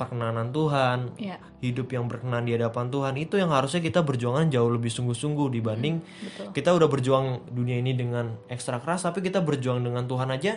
perkenanan 0.00 0.48
Tuhan, 0.48 1.12
ya 1.20 1.36
hidup 1.60 1.92
yang 1.92 2.08
berkenan 2.08 2.48
di 2.48 2.56
hadapan 2.56 2.88
Tuhan 2.88 3.14
itu 3.20 3.36
yang 3.36 3.52
harusnya 3.52 3.84
kita 3.84 4.00
berjuangan 4.00 4.48
jauh 4.48 4.72
lebih 4.72 4.88
sungguh-sungguh 4.88 5.52
dibanding 5.60 6.00
betul. 6.00 6.48
kita 6.56 6.72
udah 6.72 6.88
berjuang 6.88 7.26
dunia 7.52 7.76
ini 7.84 7.92
dengan 7.92 8.40
ekstra 8.48 8.80
keras 8.80 9.04
tapi 9.04 9.20
kita 9.20 9.44
berjuang 9.44 9.84
dengan 9.84 10.08
Tuhan 10.08 10.32
aja 10.32 10.56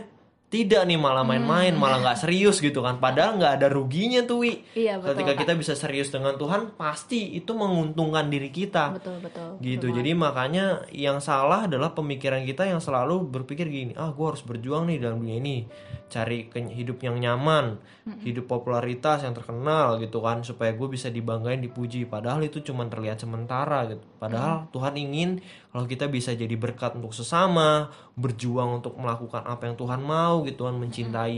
tidak 0.53 0.85
nih 0.85 1.01
malah 1.01 1.25
main-main 1.25 1.73
malah 1.73 1.97
nggak 2.05 2.29
serius 2.29 2.61
gitu 2.61 2.85
kan. 2.85 3.01
Padahal 3.01 3.41
nggak 3.41 3.53
ada 3.57 3.67
ruginya 3.73 4.21
tuh 4.21 4.45
wi. 4.45 4.61
Iya 4.77 5.01
betul 5.01 5.17
ketika 5.17 5.33
Kak. 5.33 5.39
kita 5.41 5.53
bisa 5.57 5.73
serius 5.73 6.13
dengan 6.13 6.37
Tuhan 6.37 6.77
pasti 6.77 7.33
itu 7.33 7.57
menguntungkan 7.57 8.29
diri 8.29 8.53
kita. 8.53 8.93
Betul 8.93 9.17
betul. 9.17 9.57
Gitu. 9.57 9.89
Betul 9.89 9.97
jadi 9.97 10.13
makanya 10.13 10.85
yang 10.93 11.17
salah 11.17 11.65
adalah 11.65 11.97
pemikiran 11.97 12.45
kita 12.45 12.69
yang 12.69 12.77
selalu 12.77 13.25
berpikir 13.25 13.65
gini 13.65 13.97
ah 13.97 14.13
gue 14.13 14.25
harus 14.29 14.45
berjuang 14.45 14.85
nih 14.93 15.01
dalam 15.01 15.25
dunia 15.25 15.41
ini. 15.41 15.57
Cari 16.13 16.45
hidup 16.53 17.01
yang 17.01 17.17
nyaman 17.17 17.81
hidup 18.21 18.45
popularitas 18.45 19.25
yang 19.25 19.33
terkenal 19.33 19.97
gitu 19.97 20.21
kan. 20.21 20.45
Supaya 20.45 20.77
gue 20.77 20.85
bisa 20.85 21.09
dibanggain 21.09 21.65
dipuji. 21.65 22.05
Padahal 22.05 22.45
itu 22.45 22.61
cuma 22.61 22.85
terlihat 22.85 23.17
sementara 23.17 23.89
gitu. 23.89 24.05
Padahal 24.21 24.69
Tuhan 24.69 24.93
ingin 25.01 25.41
kalau 25.73 25.89
kita 25.89 26.05
bisa 26.05 26.37
jadi 26.37 26.53
berkat 26.53 26.93
untuk 26.93 27.17
sesama 27.17 27.89
berjuang 28.13 28.77
untuk 28.77 28.93
melakukan 29.01 29.41
apa 29.41 29.65
yang 29.65 29.75
Tuhan 29.75 30.05
mau 30.05 30.45
gitu 30.45 30.69
kan 30.69 30.77
mencintai 30.77 31.37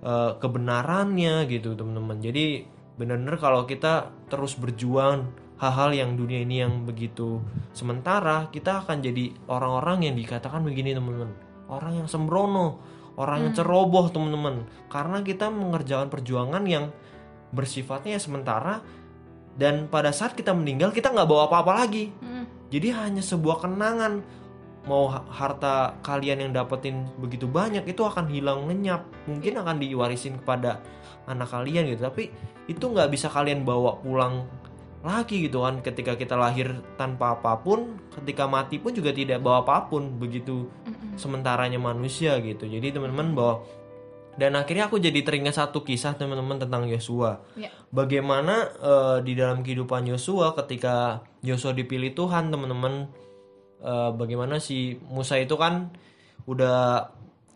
eh, 0.00 0.32
kebenarannya 0.38 1.50
gitu 1.50 1.74
teman-teman. 1.74 2.22
Jadi 2.22 2.62
benar-benar 2.94 3.36
kalau 3.42 3.66
kita 3.66 4.14
terus 4.30 4.54
berjuang 4.54 5.26
hal-hal 5.58 5.90
yang 5.90 6.10
dunia 6.14 6.46
ini 6.46 6.62
yang 6.62 6.86
begitu 6.86 7.42
sementara 7.74 8.46
kita 8.54 8.86
akan 8.86 9.02
jadi 9.02 9.34
orang-orang 9.50 10.06
yang 10.06 10.14
dikatakan 10.14 10.62
begini 10.62 10.94
teman-teman. 10.94 11.34
Orang 11.66 11.98
yang 11.98 12.06
sembrono 12.06 12.94
orang 13.16 13.50
yang 13.50 13.52
ceroboh 13.54 14.10
teman-teman. 14.10 14.66
Karena 14.90 15.22
kita 15.22 15.50
mengerjakan 15.50 16.10
perjuangan 16.10 16.62
yang 16.66 16.90
bersifatnya 17.54 18.18
sementara 18.18 18.82
dan 19.54 19.86
pada 19.86 20.10
saat 20.10 20.34
kita 20.34 20.50
meninggal 20.50 20.90
kita 20.90 21.14
nggak 21.14 21.28
bawa 21.30 21.46
apa-apa 21.46 21.72
lagi. 21.86 22.10
Mm, 22.18 22.33
jadi 22.74 22.90
hanya 23.06 23.22
sebuah 23.22 23.62
kenangan. 23.62 24.42
Mau 24.84 25.08
ha- 25.08 25.24
harta 25.30 25.96
kalian 26.04 26.44
yang 26.44 26.52
dapetin 26.52 27.08
begitu 27.16 27.46
banyak 27.48 27.86
itu 27.86 28.02
akan 28.02 28.26
hilang 28.28 28.66
lenyap. 28.66 29.06
Mungkin 29.30 29.62
akan 29.62 29.78
diwarisin 29.78 30.42
kepada 30.42 30.82
anak 31.30 31.54
kalian 31.54 31.86
gitu. 31.94 32.02
Tapi 32.02 32.34
itu 32.66 32.82
nggak 32.82 33.14
bisa 33.14 33.30
kalian 33.30 33.62
bawa 33.62 34.02
pulang 34.02 34.44
lagi 35.06 35.46
gitu 35.46 35.62
kan. 35.62 35.80
Ketika 35.86 36.18
kita 36.18 36.34
lahir 36.34 36.82
tanpa 36.98 37.38
apa 37.38 37.62
pun 37.62 37.96
ketika 38.20 38.50
mati 38.50 38.82
pun 38.82 38.90
juga 38.90 39.14
tidak 39.14 39.38
bawa 39.40 39.62
apa 39.62 39.86
pun 39.86 40.18
begitu 40.18 40.66
sementaranya 41.14 41.78
manusia 41.78 42.36
gitu. 42.42 42.66
Jadi 42.66 42.92
teman-teman 42.92 43.32
bahwa 43.32 43.54
dan 44.34 44.58
akhirnya 44.58 44.90
aku 44.90 44.98
jadi 44.98 45.22
teringat 45.22 45.54
satu 45.54 45.86
kisah 45.86 46.18
teman-teman 46.18 46.58
tentang 46.58 46.90
Yosua. 46.90 47.38
Ya. 47.54 47.70
bagaimana 47.94 48.66
eh, 48.82 49.18
di 49.22 49.38
dalam 49.38 49.62
kehidupan 49.62 50.10
Yosua 50.10 50.58
ketika 50.58 51.22
Yosua 51.44 51.76
dipilih 51.76 52.16
Tuhan 52.16 52.48
teman-teman 52.48 53.12
eh, 53.84 54.10
bagaimana 54.16 54.56
si 54.58 54.96
Musa 55.12 55.36
itu 55.36 55.54
kan 55.60 55.92
udah 56.48 57.08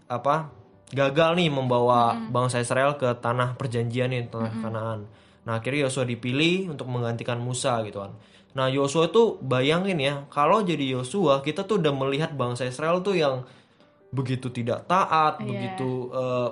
apa 0.08 0.52
gagal 0.88 1.36
nih 1.36 1.52
membawa 1.52 2.16
bangsa 2.32 2.60
Israel 2.60 2.96
ke 2.96 3.12
tanah 3.20 3.56
perjanjian 3.56 4.08
nih 4.08 4.28
tanah 4.28 4.52
Kanaan. 4.60 5.00
Nah 5.44 5.60
akhirnya 5.60 5.88
Yosua 5.88 6.04
dipilih 6.04 6.72
untuk 6.72 6.88
menggantikan 6.88 7.40
Musa 7.40 7.80
gitu 7.84 8.04
kan. 8.04 8.12
Nah 8.56 8.72
Yosua 8.72 9.08
itu 9.12 9.36
bayangin 9.40 10.00
ya 10.00 10.24
kalau 10.32 10.64
jadi 10.64 10.96
Yosua 10.96 11.44
kita 11.44 11.64
tuh 11.64 11.80
udah 11.80 11.92
melihat 11.92 12.32
bangsa 12.32 12.64
Israel 12.64 13.00
tuh 13.04 13.16
yang 13.16 13.44
begitu 14.08 14.48
tidak 14.48 14.88
taat 14.88 15.40
Iya. 15.40 15.48
begitu 15.48 16.08
eh, 16.12 16.48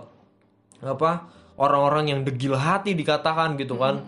apa 0.85 1.25
orang-orang 1.57 2.13
yang 2.13 2.21
degil 2.21 2.53
hati 2.53 2.93
dikatakan 2.93 3.57
gitu 3.57 3.81
kan 3.81 4.05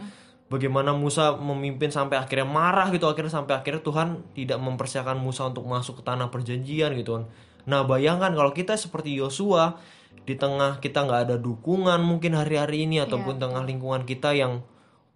bagaimana 0.48 0.96
Musa 0.96 1.36
memimpin 1.36 1.92
sampai 1.92 2.16
akhirnya 2.20 2.48
marah 2.48 2.88
gitu 2.92 3.04
akhirnya 3.04 3.32
sampai 3.32 3.60
akhirnya 3.60 3.84
Tuhan 3.84 4.08
tidak 4.32 4.58
mempersiapkan 4.60 5.16
Musa 5.20 5.48
untuk 5.48 5.68
masuk 5.68 6.00
ke 6.00 6.02
tanah 6.04 6.32
perjanjian 6.32 6.92
gitu 6.96 7.20
kan 7.20 7.24
Nah 7.68 7.84
bayangkan 7.84 8.32
kalau 8.32 8.56
kita 8.56 8.80
seperti 8.80 9.12
Yosua 9.12 9.76
di 10.24 10.32
tengah 10.40 10.80
kita 10.80 11.04
nggak 11.04 11.20
ada 11.28 11.36
dukungan 11.36 12.00
mungkin 12.00 12.32
hari-hari 12.32 12.88
ini 12.88 13.04
ataupun 13.04 13.36
tengah 13.36 13.60
lingkungan 13.64 14.08
kita 14.08 14.32
yang 14.32 14.64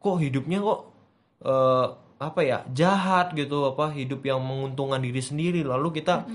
kok 0.01 0.21
hidupnya 0.21 0.61
kok 0.61 0.81
eh, 1.49 1.87
apa 2.23 2.41
ya 2.45 2.63
jahat 2.71 3.33
gitu 3.35 3.67
apa 3.67 3.91
hidup 3.93 4.23
yang 4.23 4.41
menguntungkan 4.45 5.03
diri 5.03 5.19
sendiri 5.19 5.61
lalu 5.65 6.01
kita 6.01 6.29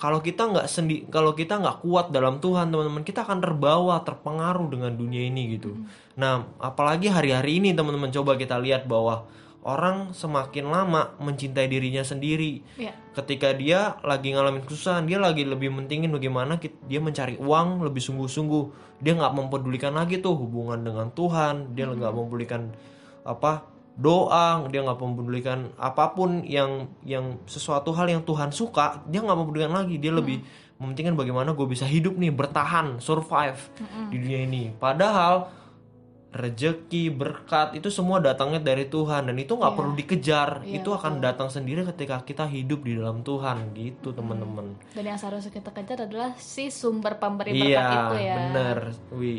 kalau 0.00 0.24
kita 0.24 0.48
nggak 0.48 0.64
sendi 0.64 1.04
kalau 1.12 1.36
kita 1.36 1.60
nggak 1.60 1.84
kuat 1.84 2.08
dalam 2.08 2.40
Tuhan 2.40 2.72
teman-teman 2.72 3.04
kita 3.04 3.20
akan 3.20 3.44
terbawa 3.44 4.00
terpengaruh 4.00 4.72
dengan 4.72 4.96
dunia 4.96 5.28
ini 5.28 5.60
gitu. 5.60 5.76
Nah 6.16 6.48
apalagi 6.56 7.12
hari-hari 7.12 7.60
ini 7.60 7.76
teman-teman 7.76 8.08
coba 8.08 8.40
kita 8.40 8.56
lihat 8.56 8.88
bahwa 8.88 9.28
orang 9.60 10.16
semakin 10.16 10.72
lama 10.72 11.12
mencintai 11.20 11.68
dirinya 11.68 12.00
sendiri. 12.00 12.64
Ya. 12.80 12.96
ketika 13.12 13.52
dia 13.52 14.00
lagi 14.00 14.32
ngalamin 14.32 14.64
kesusahan 14.64 15.04
dia 15.04 15.20
lagi 15.20 15.44
lebih 15.44 15.68
mentingin 15.68 16.08
bagaimana 16.08 16.56
dia 16.88 17.00
mencari 17.04 17.36
uang 17.36 17.84
lebih 17.84 18.00
sungguh-sungguh. 18.00 18.96
Dia 19.04 19.20
nggak 19.20 19.36
mempedulikan 19.36 19.92
lagi 19.92 20.24
tuh 20.24 20.32
hubungan 20.32 20.80
dengan 20.80 21.12
Tuhan 21.12 21.76
dia 21.76 21.84
nggak 21.84 22.14
mempedulikan 22.16 22.72
apa 23.20 23.68
doa 24.00 24.64
dia 24.72 24.80
nggak 24.80 24.96
mempedulikan 24.96 25.76
apa 25.76 26.16
pun 26.16 26.40
yang 26.48 26.88
yang 27.04 27.36
sesuatu 27.44 27.92
hal 27.92 28.08
yang 28.08 28.24
Tuhan 28.24 28.48
suka 28.48 29.04
dia 29.04 29.20
nggak 29.20 29.38
mempedulikan 29.38 29.76
lagi. 29.76 30.00
Dia 30.00 30.16
lebih 30.16 30.40
mementingkan 30.80 31.12
bagaimana 31.12 31.52
gue 31.52 31.68
bisa 31.68 31.84
hidup 31.84 32.16
nih 32.16 32.32
bertahan 32.32 33.04
survive 33.04 33.60
di 34.08 34.16
dunia 34.16 34.40
ini. 34.48 34.72
Padahal 34.72 35.60
rejeki 36.30 37.10
berkat 37.10 37.74
itu 37.74 37.90
semua 37.90 38.22
datangnya 38.22 38.62
dari 38.62 38.86
Tuhan. 38.88 39.28
Dan 39.28 39.36
itu 39.36 39.58
nggak 39.58 39.74
perlu 39.76 39.92
dikejar. 39.92 40.64
Iya, 40.64 40.80
itu 40.80 40.88
akan 40.94 41.20
datang 41.20 41.52
sendiri 41.52 41.82
ketika 41.92 42.22
kita 42.22 42.46
hidup 42.46 42.86
di 42.86 42.96
dalam 42.96 43.20
Tuhan. 43.20 43.76
Gitu 43.76 44.16
teman-teman. 44.16 44.78
Dan 44.94 45.04
yang 45.04 45.18
seharusnya 45.18 45.52
kita 45.52 45.70
kejar 45.74 46.08
adalah 46.08 46.32
si 46.40 46.72
sumber 46.72 47.20
pemberi 47.20 47.52
iya 47.52 47.84
berkat 47.84 48.00
itu 48.00 48.16
ya. 48.24 48.34
benar 48.38 48.78
wi. 49.12 49.36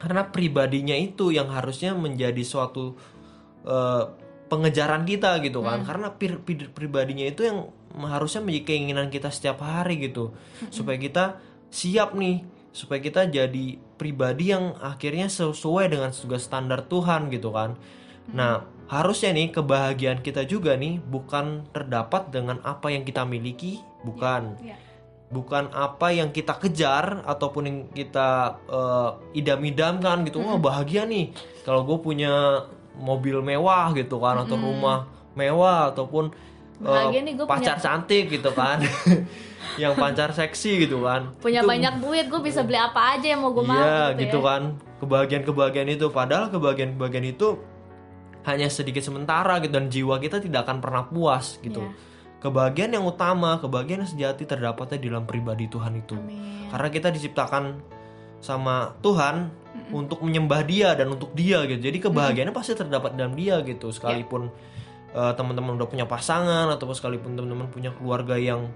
Karena 0.00 0.22
pribadinya 0.28 0.96
itu 0.96 1.28
yang 1.32 1.52
harusnya 1.52 1.92
menjadi 1.92 2.40
suatu 2.40 2.96
eh, 3.64 4.04
pengejaran 4.46 5.06
kita 5.06 5.38
gitu 5.42 5.62
kan. 5.62 5.86
Karena 5.86 6.08
pir- 6.10 6.42
pir- 6.42 6.70
pribadinya 6.74 7.22
itu 7.22 7.46
yang 7.46 7.70
harusnya 8.02 8.42
menjadi 8.42 8.74
keinginan 8.74 9.06
kita 9.06 9.30
setiap 9.30 9.62
hari 9.62 9.98
gitu. 10.10 10.34
Supaya 10.74 10.98
kita 10.98 11.24
siap 11.70 12.18
nih. 12.18 12.42
Supaya 12.70 13.02
kita 13.02 13.26
jadi 13.26 13.78
pribadi 13.98 14.54
yang 14.54 14.78
akhirnya 14.78 15.26
sesuai 15.26 15.90
dengan 15.90 16.10
juga 16.14 16.38
standar 16.38 16.86
Tuhan 16.86 17.30
gitu 17.30 17.50
kan. 17.50 17.74
Nah 18.30 18.62
harusnya 18.90 19.30
nih 19.30 19.54
kebahagiaan 19.54 20.18
kita 20.18 20.42
juga 20.46 20.74
nih 20.74 20.98
bukan 20.98 21.66
terdapat 21.70 22.30
dengan 22.34 22.58
apa 22.66 22.90
yang 22.90 23.06
kita 23.06 23.22
miliki 23.22 23.78
bukan. 24.02 24.58
Iya. 24.62 24.76
bukan 25.30 25.70
apa 25.70 26.10
yang 26.10 26.34
kita 26.34 26.58
kejar 26.58 27.22
ataupun 27.22 27.62
yang 27.62 27.78
kita 27.94 28.58
eh, 28.66 29.10
idam-idamkan 29.38 30.26
gitu. 30.26 30.42
Wah 30.42 30.58
bahagia 30.58 31.06
nih. 31.06 31.30
Kalau 31.62 31.86
gue 31.86 32.02
punya 32.02 32.66
mobil 32.96 33.38
mewah 33.40 33.92
gitu 33.94 34.18
kan 34.18 34.42
atau 34.42 34.56
rumah 34.56 35.06
mewah 35.34 35.94
ataupun 35.94 36.30
Bahagia 36.80 37.20
nih 37.20 37.36
gua 37.36 37.44
pacar 37.44 37.76
cantik 37.76 38.32
gitu 38.32 38.50
kan 38.56 38.80
yang 39.82 39.92
pacar 39.92 40.32
seksi 40.32 40.88
gitu 40.88 41.04
kan 41.04 41.28
Punya 41.36 41.60
banyak 41.60 42.00
duit, 42.00 42.32
gue 42.32 42.40
bisa 42.40 42.64
beli 42.64 42.80
apa 42.80 43.20
aja 43.20 43.36
yang 43.36 43.44
mau 43.44 43.52
gue 43.52 43.60
mau. 43.60 43.76
iya 43.76 44.16
gitu 44.16 44.20
gitu 44.24 44.38
ya. 44.40 44.48
kan 44.48 44.62
kebahagiaan-kebahagiaan 45.04 45.90
itu 45.92 46.06
padahal 46.08 46.48
kebahagiaan-kebahagiaan 46.48 47.28
itu 47.28 47.48
hanya 48.48 48.72
sedikit 48.72 49.04
sementara 49.04 49.60
gitu 49.60 49.76
dan 49.76 49.92
jiwa 49.92 50.16
kita 50.16 50.40
tidak 50.40 50.64
akan 50.64 50.80
pernah 50.80 51.04
puas 51.04 51.60
gitu 51.60 51.84
Iya. 51.84 51.92
kebahagiaan 52.40 52.92
yang 52.96 53.04
utama 53.04 53.60
kebahagiaan 53.60 54.08
yang 54.08 54.10
sejati 54.10 54.48
terdapatnya 54.48 54.96
di 54.96 55.06
dalam 55.12 55.28
pribadi 55.28 55.68
Tuhan 55.68 55.92
itu 55.94 56.16
Amin. 56.16 56.72
karena 56.72 56.88
kita 56.88 57.08
diciptakan 57.12 57.62
sama 58.40 58.96
Tuhan 58.98 59.52
untuk 59.92 60.20
menyembah 60.20 60.64
Dia 60.64 60.92
dan 60.92 61.08
untuk 61.08 61.30
Dia 61.32 61.62
gitu. 61.64 61.80
Jadi 61.80 61.98
kebahagiaannya 62.00 62.52
pasti 62.52 62.72
terdapat 62.74 63.14
dalam 63.14 63.32
Dia 63.32 63.60
gitu. 63.60 63.88
Sekalipun 63.88 64.48
eh, 65.10 65.32
teman-teman 65.34 65.76
udah 65.76 65.86
punya 65.86 66.04
pasangan 66.04 66.68
ataupun 66.70 66.94
sekalipun 66.94 67.34
teman-teman 67.34 67.68
punya 67.68 67.90
keluarga 67.92 68.34
yang 68.34 68.68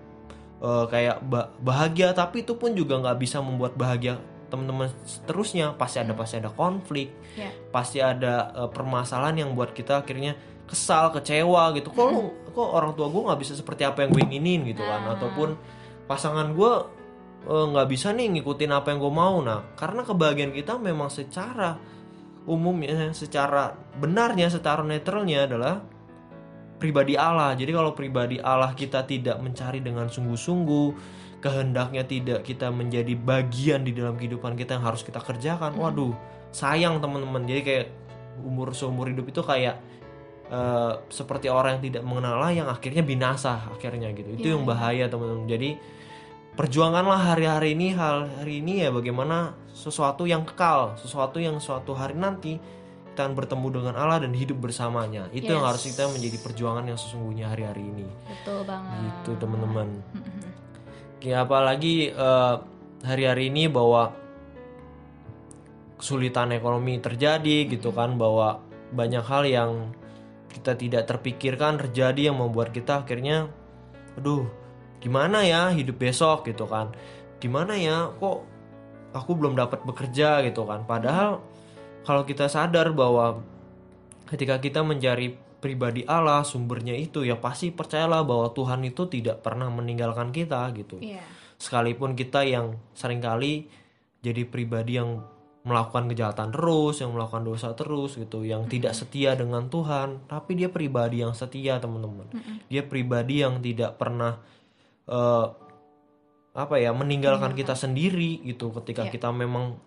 eh, 0.61 0.85
kayak 0.87 1.22
ba- 1.22 1.50
bahagia 1.59 2.12
tapi 2.12 2.42
itu 2.42 2.55
pun 2.55 2.72
juga 2.72 2.98
nggak 2.98 3.16
bisa 3.16 3.40
membuat 3.40 3.74
bahagia 3.74 4.20
teman-teman 4.48 4.87
seterusnya. 5.03 5.74
Pasti 5.74 5.98
ada 5.98 6.12
pasti 6.12 6.38
ada 6.38 6.48
konflik 6.48 7.11
Ya. 7.35 7.50
pasti 7.70 7.98
ada 7.98 8.55
eh, 8.55 8.70
permasalahan 8.70 9.35
yang 9.40 9.50
buat 9.53 9.72
kita 9.72 10.05
akhirnya 10.05 10.37
kesal 10.64 11.11
kecewa 11.11 11.74
gitu. 11.74 11.88
Kok 11.88 12.09
lu- 12.09 12.35
kok 12.48 12.68
orang 12.70 12.94
tua 12.94 13.09
gue 13.09 13.22
nggak 13.22 13.40
bisa 13.40 13.53
seperti 13.53 13.83
apa 13.83 14.03
yang 14.03 14.11
gue 14.11 14.22
inginin 14.22 14.61
gitu 14.64 14.81
kan? 14.81 15.03
Ataupun 15.11 15.59
pasangan 16.05 16.53
gue 16.53 16.72
eh, 17.45 17.67
nggak 17.71 17.87
bisa 17.89 18.13
nih 18.13 18.41
ngikutin 18.41 18.71
apa 18.73 18.93
yang 18.93 18.99
gue 19.01 19.13
mau 19.13 19.37
nah. 19.45 19.61
Karena 19.77 20.03
kebahagiaan 20.03 20.53
kita 20.53 20.81
memang 20.81 21.09
secara 21.13 21.77
umumnya 22.45 23.13
secara 23.17 23.73
benarnya 23.97 24.53
secara 24.53 24.85
netralnya 24.85 25.49
adalah 25.49 25.81
pribadi 26.77 27.17
Allah. 27.17 27.57
Jadi 27.57 27.73
kalau 27.73 27.97
pribadi 27.97 28.37
Allah 28.41 28.77
kita 28.77 29.09
tidak 29.09 29.41
mencari 29.41 29.81
dengan 29.81 30.13
sungguh-sungguh 30.13 30.89
kehendaknya 31.41 32.09
tidak 32.09 32.41
kita 32.45 32.73
menjadi 32.73 33.13
bagian 33.21 33.85
di 33.85 33.93
dalam 33.93 34.17
kehidupan 34.17 34.57
kita 34.57 34.81
yang 34.81 34.85
harus 34.89 35.05
kita 35.05 35.21
kerjakan 35.21 35.77
waduh 35.77 36.13
sayang 36.53 37.01
teman-teman. 37.01 37.45
Jadi 37.49 37.61
kayak 37.65 37.87
umur 38.45 38.77
seumur 38.77 39.09
hidup 39.09 39.25
itu 39.29 39.41
kayak 39.41 39.81
eh, 40.53 40.93
seperti 41.09 41.49
orang 41.49 41.81
yang 41.81 41.85
tidak 41.93 42.03
mengenal 42.05 42.41
Allah 42.41 42.53
yang 42.53 42.69
akhirnya 42.69 43.01
binasa 43.01 43.73
akhirnya 43.73 44.13
gitu. 44.13 44.37
Itu 44.37 44.47
Iya, 44.53 44.55
yang 44.57 44.65
bahaya 44.69 45.05
teman-teman. 45.09 45.49
Jadi 45.49 45.71
perjuanganlah 46.55 47.35
hari-hari 47.35 47.75
ini 47.75 47.95
hal 47.95 48.31
hari 48.40 48.62
ini 48.62 48.87
ya 48.87 48.95
bagaimana 48.95 49.59
sesuatu 49.75 50.23
yang 50.23 50.47
kekal 50.47 50.95
sesuatu 50.95 51.43
yang 51.43 51.59
suatu 51.59 51.99
hari 51.99 52.14
nanti 52.14 52.62
kita 53.14 53.31
akan 53.31 53.38
bertemu 53.38 53.67
dengan 53.79 53.95
Allah 53.95 54.27
dan 54.27 54.35
hidup 54.35 54.59
bersamanya. 54.59 55.31
Itu 55.31 55.55
yang 55.55 55.62
Yes. 55.62 55.71
harus 55.71 55.83
kita 55.87 56.11
menjadi 56.11 56.35
perjuangan 56.43 56.83
yang 56.83 56.99
sesungguhnya 56.99 57.47
hari-hari 57.47 57.87
ini. 57.87 58.11
Betul 58.27 58.67
banget. 58.67 58.99
gitu 59.07 59.31
teman-teman. 59.38 59.87
Ya 61.23 61.47
apalagi 61.47 62.11
eh, 62.11 62.55
hari-hari 63.07 63.55
ini 63.55 63.71
bahwa 63.71 64.11
kesulitan 65.95 66.51
ekonomi 66.59 66.99
terjadi 66.99 67.71
gitu 67.71 67.95
kan 67.95 68.19
bahwa 68.19 68.59
banyak 68.90 69.23
hal 69.23 69.47
yang 69.47 69.95
kita 70.51 70.75
tidak 70.75 71.07
terpikirkan 71.07 71.79
terjadi 71.79 72.35
yang 72.35 72.43
membuat 72.43 72.75
kita 72.75 73.07
akhirnya 73.07 73.47
aduh 74.19 74.47
gimana 75.05 75.45
ya 75.45 75.69
hidup 75.77 76.01
besok 76.01 76.49
gitu 76.49 76.64
kan? 76.64 76.97
Gimana 77.37 77.77
ya 77.77 78.09
kok 78.17 78.49
aku 79.12 79.31
belum 79.37 79.53
dapat 79.53 79.85
bekerja 79.85 80.40
gitu 80.49 80.64
kan? 80.64 80.88
Padahal 80.88 81.45
kalau 82.09 82.25
kita 82.25 82.49
sadar 82.49 82.97
bahwa 82.97 83.45
ketika 84.25 84.57
kita 84.64 84.81
mencari 84.81 85.37
pribadi 85.61 86.05
Allah 86.09 86.40
sumbernya 86.45 86.97
itu 86.97 87.25
ya 87.25 87.37
pasti 87.37 87.69
percayalah 87.73 88.25
bahwa 88.25 88.53
Tuhan 88.53 88.85
itu 88.85 89.05
tidak 89.09 89.45
pernah 89.45 89.69
meninggalkan 89.69 90.33
kita 90.33 90.64
gitu. 90.73 90.97
Iya. 91.01 91.21
sekalipun 91.55 92.19
kita 92.19 92.43
yang 92.45 92.77
sering 92.93 93.23
kali 93.23 93.71
jadi 94.21 94.43
pribadi 94.45 94.99
yang 94.99 95.23
melakukan 95.64 96.12
kejahatan 96.12 96.53
terus, 96.53 97.01
yang 97.01 97.17
melakukan 97.17 97.40
dosa 97.40 97.73
terus 97.73 98.21
gitu, 98.21 98.45
yang 98.45 98.69
tidak 98.69 98.93
setia 98.93 99.33
dengan 99.33 99.73
Tuhan, 99.73 100.29
tapi 100.29 100.61
dia 100.61 100.69
pribadi 100.69 101.25
yang 101.25 101.33
setia 101.33 101.81
teman-teman. 101.81 102.29
Dia 102.69 102.85
pribadi 102.85 103.40
yang 103.40 103.64
tidak 103.64 103.97
pernah 103.97 104.45
eh, 105.09 105.47
apa 106.55 106.75
ya 106.79 106.95
meninggalkan 106.95 107.53
kita 107.59 107.75
sendiri 107.75 108.43
gitu, 108.47 108.71
ketika 108.79 109.11
kita 109.11 109.35
memang 109.35 109.79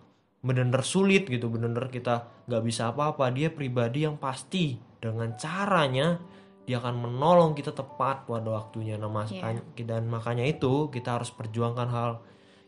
benar-benar 0.43 0.83
sulit 0.83 1.25
gitu, 1.31 1.47
benar-benar 1.47 1.87
kita 1.87 2.45
nggak 2.47 2.63
bisa 2.63 2.91
apa-apa. 2.91 3.31
Dia 3.31 3.49
pribadi 3.49 4.03
yang 4.03 4.19
pasti 4.19 4.75
dengan 4.99 5.33
caranya 5.39 6.19
dia 6.67 6.83
akan 6.83 6.99
menolong 6.99 7.55
kita 7.55 7.71
tepat 7.71 8.27
pada 8.27 8.51
waktunya. 8.51 8.99
Nah, 8.99 9.07
makanya 9.07 9.63
dan 9.79 10.11
makanya 10.11 10.43
itu 10.43 10.91
kita 10.91 11.15
harus 11.15 11.31
perjuangkan 11.31 11.87
hal 11.87 12.11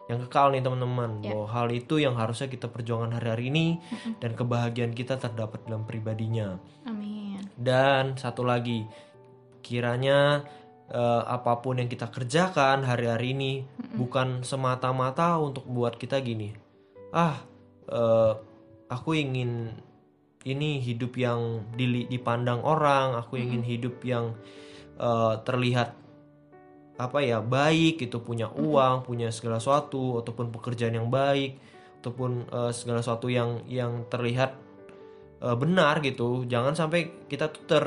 yang 0.08 0.24
kekal 0.26 0.56
nih 0.56 0.64
teman-teman. 0.64 1.20
Bahwa 1.20 1.48
hal 1.52 1.68
itu 1.76 2.00
yang 2.00 2.16
harusnya 2.16 2.48
kita 2.48 2.72
perjuangkan 2.72 3.20
hari-hari 3.20 3.52
ini 3.52 3.68
dan 4.24 4.32
kebahagiaan 4.40 4.96
kita 4.96 5.20
terdapat 5.20 5.68
dalam 5.68 5.84
pribadinya. 5.84 6.56
Amin. 6.88 7.20
dan 7.60 8.16
satu 8.16 8.48
lagi 8.48 8.88
kiranya 9.60 10.48
eh, 10.90 11.24
apa 11.26 11.62
pun 11.62 11.78
yang 11.78 11.90
kita 11.90 12.10
kerjakan 12.10 12.84
hari-hari 12.86 13.38
ini 13.38 13.54
bukan 13.94 14.42
semata-mata 14.42 15.38
untuk 15.38 15.66
buat 15.70 15.96
kita 15.96 16.18
gini. 16.22 16.54
Ah 17.14 17.42
eh, 17.90 18.34
aku 18.90 19.14
ingin 19.14 19.74
ini 20.48 20.80
hidup 20.80 21.14
yang 21.20 21.68
dili- 21.76 22.08
dipandang 22.08 22.64
orang 22.64 23.20
aku 23.20 23.38
ingin 23.38 23.62
hidup 23.62 24.02
yang 24.02 24.34
eh, 24.98 25.36
terlihat 25.46 25.94
apa 27.00 27.24
ya 27.24 27.40
baik 27.40 28.04
itu 28.04 28.20
punya 28.20 28.52
uang 28.52 29.08
punya 29.08 29.32
segala 29.32 29.64
sesuatu 29.64 30.20
ataupun 30.20 30.52
pekerjaan 30.52 31.00
yang 31.00 31.08
baik 31.08 31.56
ataupun 32.04 32.50
eh, 32.50 32.72
segala 32.76 33.00
sesuatu 33.00 33.32
yang 33.32 33.64
yang 33.70 34.08
terlihat 34.10 34.58
eh, 35.44 35.56
benar 35.56 36.02
gitu. 36.04 36.44
Jangan 36.50 36.74
sampai 36.76 37.28
kita 37.30 37.52
tuh 37.52 37.64
ter 37.68 37.86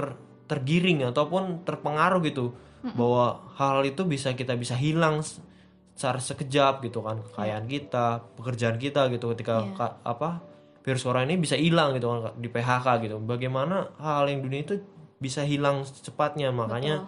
tergiring 0.49 1.09
ataupun 1.09 1.65
terpengaruh 1.65 2.21
gitu 2.29 2.53
bahwa 2.85 3.27
hal 3.55 3.83
itu 3.83 4.03
bisa 4.03 4.33
kita 4.33 4.55
bisa 4.55 4.75
hilang 4.75 5.23
secara 5.23 6.19
sekejap 6.19 6.83
gitu 6.83 6.99
kan 6.99 7.23
kekayaan 7.23 7.65
kita 7.65 8.07
pekerjaan 8.35 8.77
kita 8.77 9.07
gitu 9.09 9.31
ketika 9.31 9.63
Iya. 9.63 9.73
ka- 9.73 9.97
apa 10.03 10.43
virus 10.81 11.03
corona 11.03 11.23
ini 11.23 11.37
bisa 11.37 11.55
hilang 11.55 11.95
gitu 11.95 12.11
kan 12.11 12.35
di 12.35 12.49
PHK 12.49 12.87
gitu 13.01 13.17
bagaimana 13.19 13.95
hal 13.97 14.27
yang 14.27 14.43
dunia 14.43 14.61
itu 14.61 14.83
bisa 15.17 15.43
hilang 15.43 15.83
secepatnya 15.83 16.51
makanya 16.51 17.07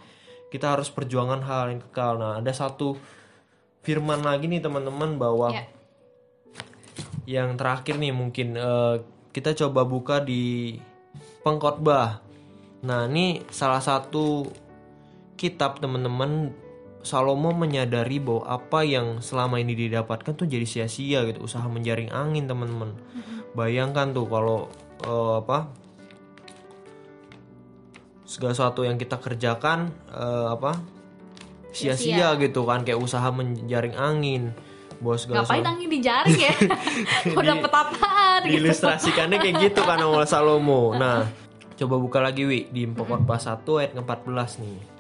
kita 0.49 0.71
harus 0.71 0.87
perjuangan 0.89 1.43
hal 1.43 1.65
yang 1.69 1.83
kekal 1.83 2.15
nah 2.15 2.39
ada 2.39 2.53
satu 2.53 2.95
firman 3.81 4.23
lagi 4.23 4.47
nih 4.47 4.63
teman-teman 4.63 5.19
bahwa 5.19 5.51
Ya. 5.51 5.67
yang 7.27 7.57
terakhir 7.57 7.97
nih 7.97 8.13
mungkin 8.13 8.55
eh, 8.55 8.97
kita 9.33 9.51
coba 9.57 9.83
buka 9.83 10.23
di 10.23 10.79
pengkhotbah. 11.43 12.23
Nah, 12.85 13.09
ini 13.09 13.43
salah 13.49 13.81
satu 13.81 14.47
kitab 15.35 15.83
teman-teman 15.83 16.55
Salomo 17.05 17.53
menyadari 17.53 18.17
bahwa 18.17 18.49
apa 18.49 18.81
yang 18.81 19.21
selama 19.21 19.61
ini 19.61 19.77
didapatkan 19.77 20.33
tuh 20.33 20.49
jadi 20.49 20.65
sia-sia 20.65 21.21
gitu, 21.29 21.45
usaha 21.45 21.69
menjaring 21.69 22.09
angin 22.09 22.49
teman-teman. 22.49 22.97
Bayangkan 23.53 24.17
tuh 24.17 24.25
kalau 24.25 24.73
eh, 25.05 25.35
apa 25.45 25.69
segala 28.25 28.57
sesuatu 28.57 28.89
yang 28.89 28.97
kita 28.97 29.21
kerjakan 29.21 29.93
eh, 30.17 30.49
apa 30.49 30.81
sia-sia 31.77 32.33
gitu 32.41 32.65
kan 32.65 32.89
kayak 32.89 32.97
usaha 32.97 33.29
menjaring 33.29 33.93
angin 34.01 34.57
bahwa 35.03 35.17
segala 35.21 35.37
Ngapain 35.45 35.67
angin 35.67 35.89
dijaring 35.91 36.39
ya? 36.41 36.55
Mau 37.37 37.45
dapet 37.45 37.69
apaan 37.69 38.41
gitu. 38.47 38.51
diilustrasikannya 38.57 39.39
kayak 39.43 39.57
gitu 39.69 39.81
kan 39.85 40.01
oleh 40.01 40.25
Salomo. 40.25 40.95
Nah, 41.03 41.29
coba 41.77 42.01
buka 42.01 42.19
lagi 42.25 42.49
Wi 42.49 42.71
di 42.73 42.89
Pengkhotbah 42.89 43.37
1 43.37 43.61
ayat 43.83 43.93
ke-14 43.99 44.51
nih. 44.65 44.94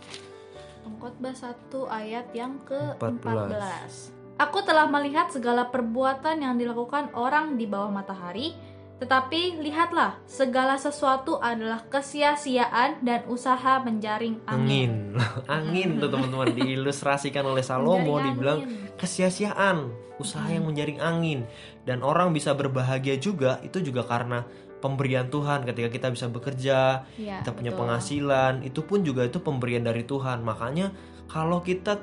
Pengkhotbah 0.84 1.32
1 1.32 1.72
ayat 1.88 2.26
yang 2.36 2.60
ke-14. 2.68 4.12
14. 4.12 4.36
Aku 4.36 4.60
telah 4.66 4.84
melihat 4.90 5.32
segala 5.32 5.72
perbuatan 5.72 6.44
yang 6.44 6.60
dilakukan 6.60 7.08
orang 7.16 7.56
di 7.56 7.64
bawah 7.64 7.88
matahari, 7.88 8.52
tetapi 9.00 9.64
lihatlah, 9.64 10.20
segala 10.28 10.76
sesuatu 10.76 11.40
adalah 11.40 11.82
kesia-siaan 11.88 13.02
dan 13.02 13.24
usaha 13.26 13.80
menjaring 13.80 14.44
angin. 14.44 15.16
Angin. 15.16 15.48
Angin 15.56 15.88
tuh 15.98 16.10
teman-teman 16.12 16.52
diilustrasikan 16.52 17.42
oleh 17.48 17.64
Salomo 17.64 18.20
Menjaring 18.20 18.26
dibilang 18.36 18.60
angin. 18.62 18.94
kesia-siaan, 19.00 19.76
usaha 20.18 20.46
yang 20.46 20.66
menjaring 20.66 21.02
angin 21.02 21.42
dan 21.82 22.06
orang 22.06 22.30
bisa 22.30 22.54
berbahagia 22.54 23.18
juga 23.18 23.58
itu 23.66 23.82
juga 23.82 24.06
karena 24.06 24.46
pemberian 24.84 25.32
Tuhan 25.32 25.64
ketika 25.64 25.88
kita 25.88 26.06
bisa 26.12 26.28
bekerja, 26.28 27.08
Iya, 27.16 27.40
kita 27.40 27.56
punya 27.56 27.72
betul. 27.72 27.80
penghasilan, 27.88 28.54
itu 28.68 28.84
pun 28.84 29.00
juga 29.00 29.24
itu 29.24 29.40
pemberian 29.40 29.80
dari 29.80 30.04
Tuhan. 30.04 30.44
Makanya 30.44 30.92
kalau 31.32 31.64
kita 31.64 31.96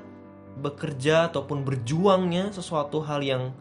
bekerja 0.58 1.30
ataupun 1.30 1.62
berjuangnya 1.62 2.50
sesuatu 2.50 3.06
hal 3.06 3.22
yang 3.22 3.54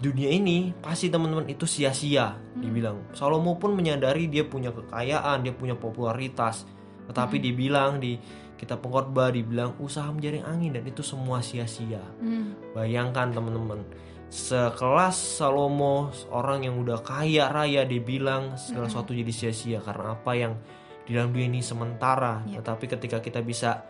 dunia 0.00 0.26
ini 0.32 0.74
pasti 0.82 1.06
teman-teman 1.12 1.46
itu 1.46 1.68
sia-sia 1.68 2.34
dibilang. 2.58 3.14
Salomo 3.14 3.56
pun 3.60 3.76
menyadari 3.76 4.26
dia 4.26 4.42
punya 4.42 4.72
kekayaan, 4.74 5.44
dia 5.46 5.54
punya 5.54 5.78
popularitas, 5.78 6.66
tetapi 7.06 7.38
dibilang 7.38 8.02
di 8.02 8.18
kitab 8.58 8.82
pengkhotbah 8.82 9.30
dibilang 9.30 9.76
usaha 9.78 10.08
menjaring 10.10 10.44
angin 10.44 10.72
dan 10.76 10.84
itu 10.88 11.00
semua 11.04 11.40
sia-sia. 11.44 12.02
Hmm, 12.18 12.58
Bayangkan 12.74 13.30
teman-teman, 13.32 13.86
sekelas 14.34 15.38
Salomo, 15.38 16.10
orang 16.34 16.66
yang 16.66 16.74
udah 16.82 16.98
kaya 17.06 17.54
raya 17.54 17.86
dibilang 17.86 18.58
segala 18.58 18.90
sesuatu 18.90 19.14
jadi 19.14 19.30
sia-sia 19.30 19.78
karena 19.78 20.18
apa 20.18 20.32
yang 20.34 20.58
di 21.06 21.14
dalam 21.14 21.30
dunia 21.30 21.46
ini 21.54 21.62
sementara. 21.62 22.42
Iya. 22.42 22.58
Tetapi 22.58 22.84
ketika 22.90 23.22
kita 23.22 23.46
bisa 23.46 23.86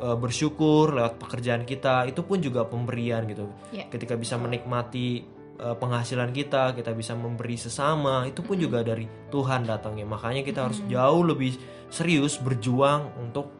uh, 0.00 0.16
bersyukur 0.16 0.96
lewat 0.96 1.20
pekerjaan 1.20 1.68
kita, 1.68 2.08
itu 2.08 2.24
pun 2.24 2.40
juga 2.40 2.64
pemberian 2.64 3.28
gitu. 3.28 3.44
Iya. 3.68 3.92
Ketika 3.92 4.16
bisa 4.16 4.40
menikmati 4.40 5.20
uh, 5.60 5.76
penghasilan 5.76 6.32
kita, 6.32 6.72
kita 6.72 6.96
bisa 6.96 7.12
memberi 7.12 7.60
sesama, 7.60 8.24
itu 8.24 8.40
pun 8.40 8.56
juga 8.56 8.80
dari 8.80 9.04
Tuhan 9.28 9.68
datangnya. 9.68 10.08
Makanya 10.08 10.48
kita 10.48 10.64
harus 10.64 10.80
jauh 10.88 11.28
lebih 11.28 11.60
serius 11.92 12.40
berjuang 12.40 13.20
untuk 13.20 13.52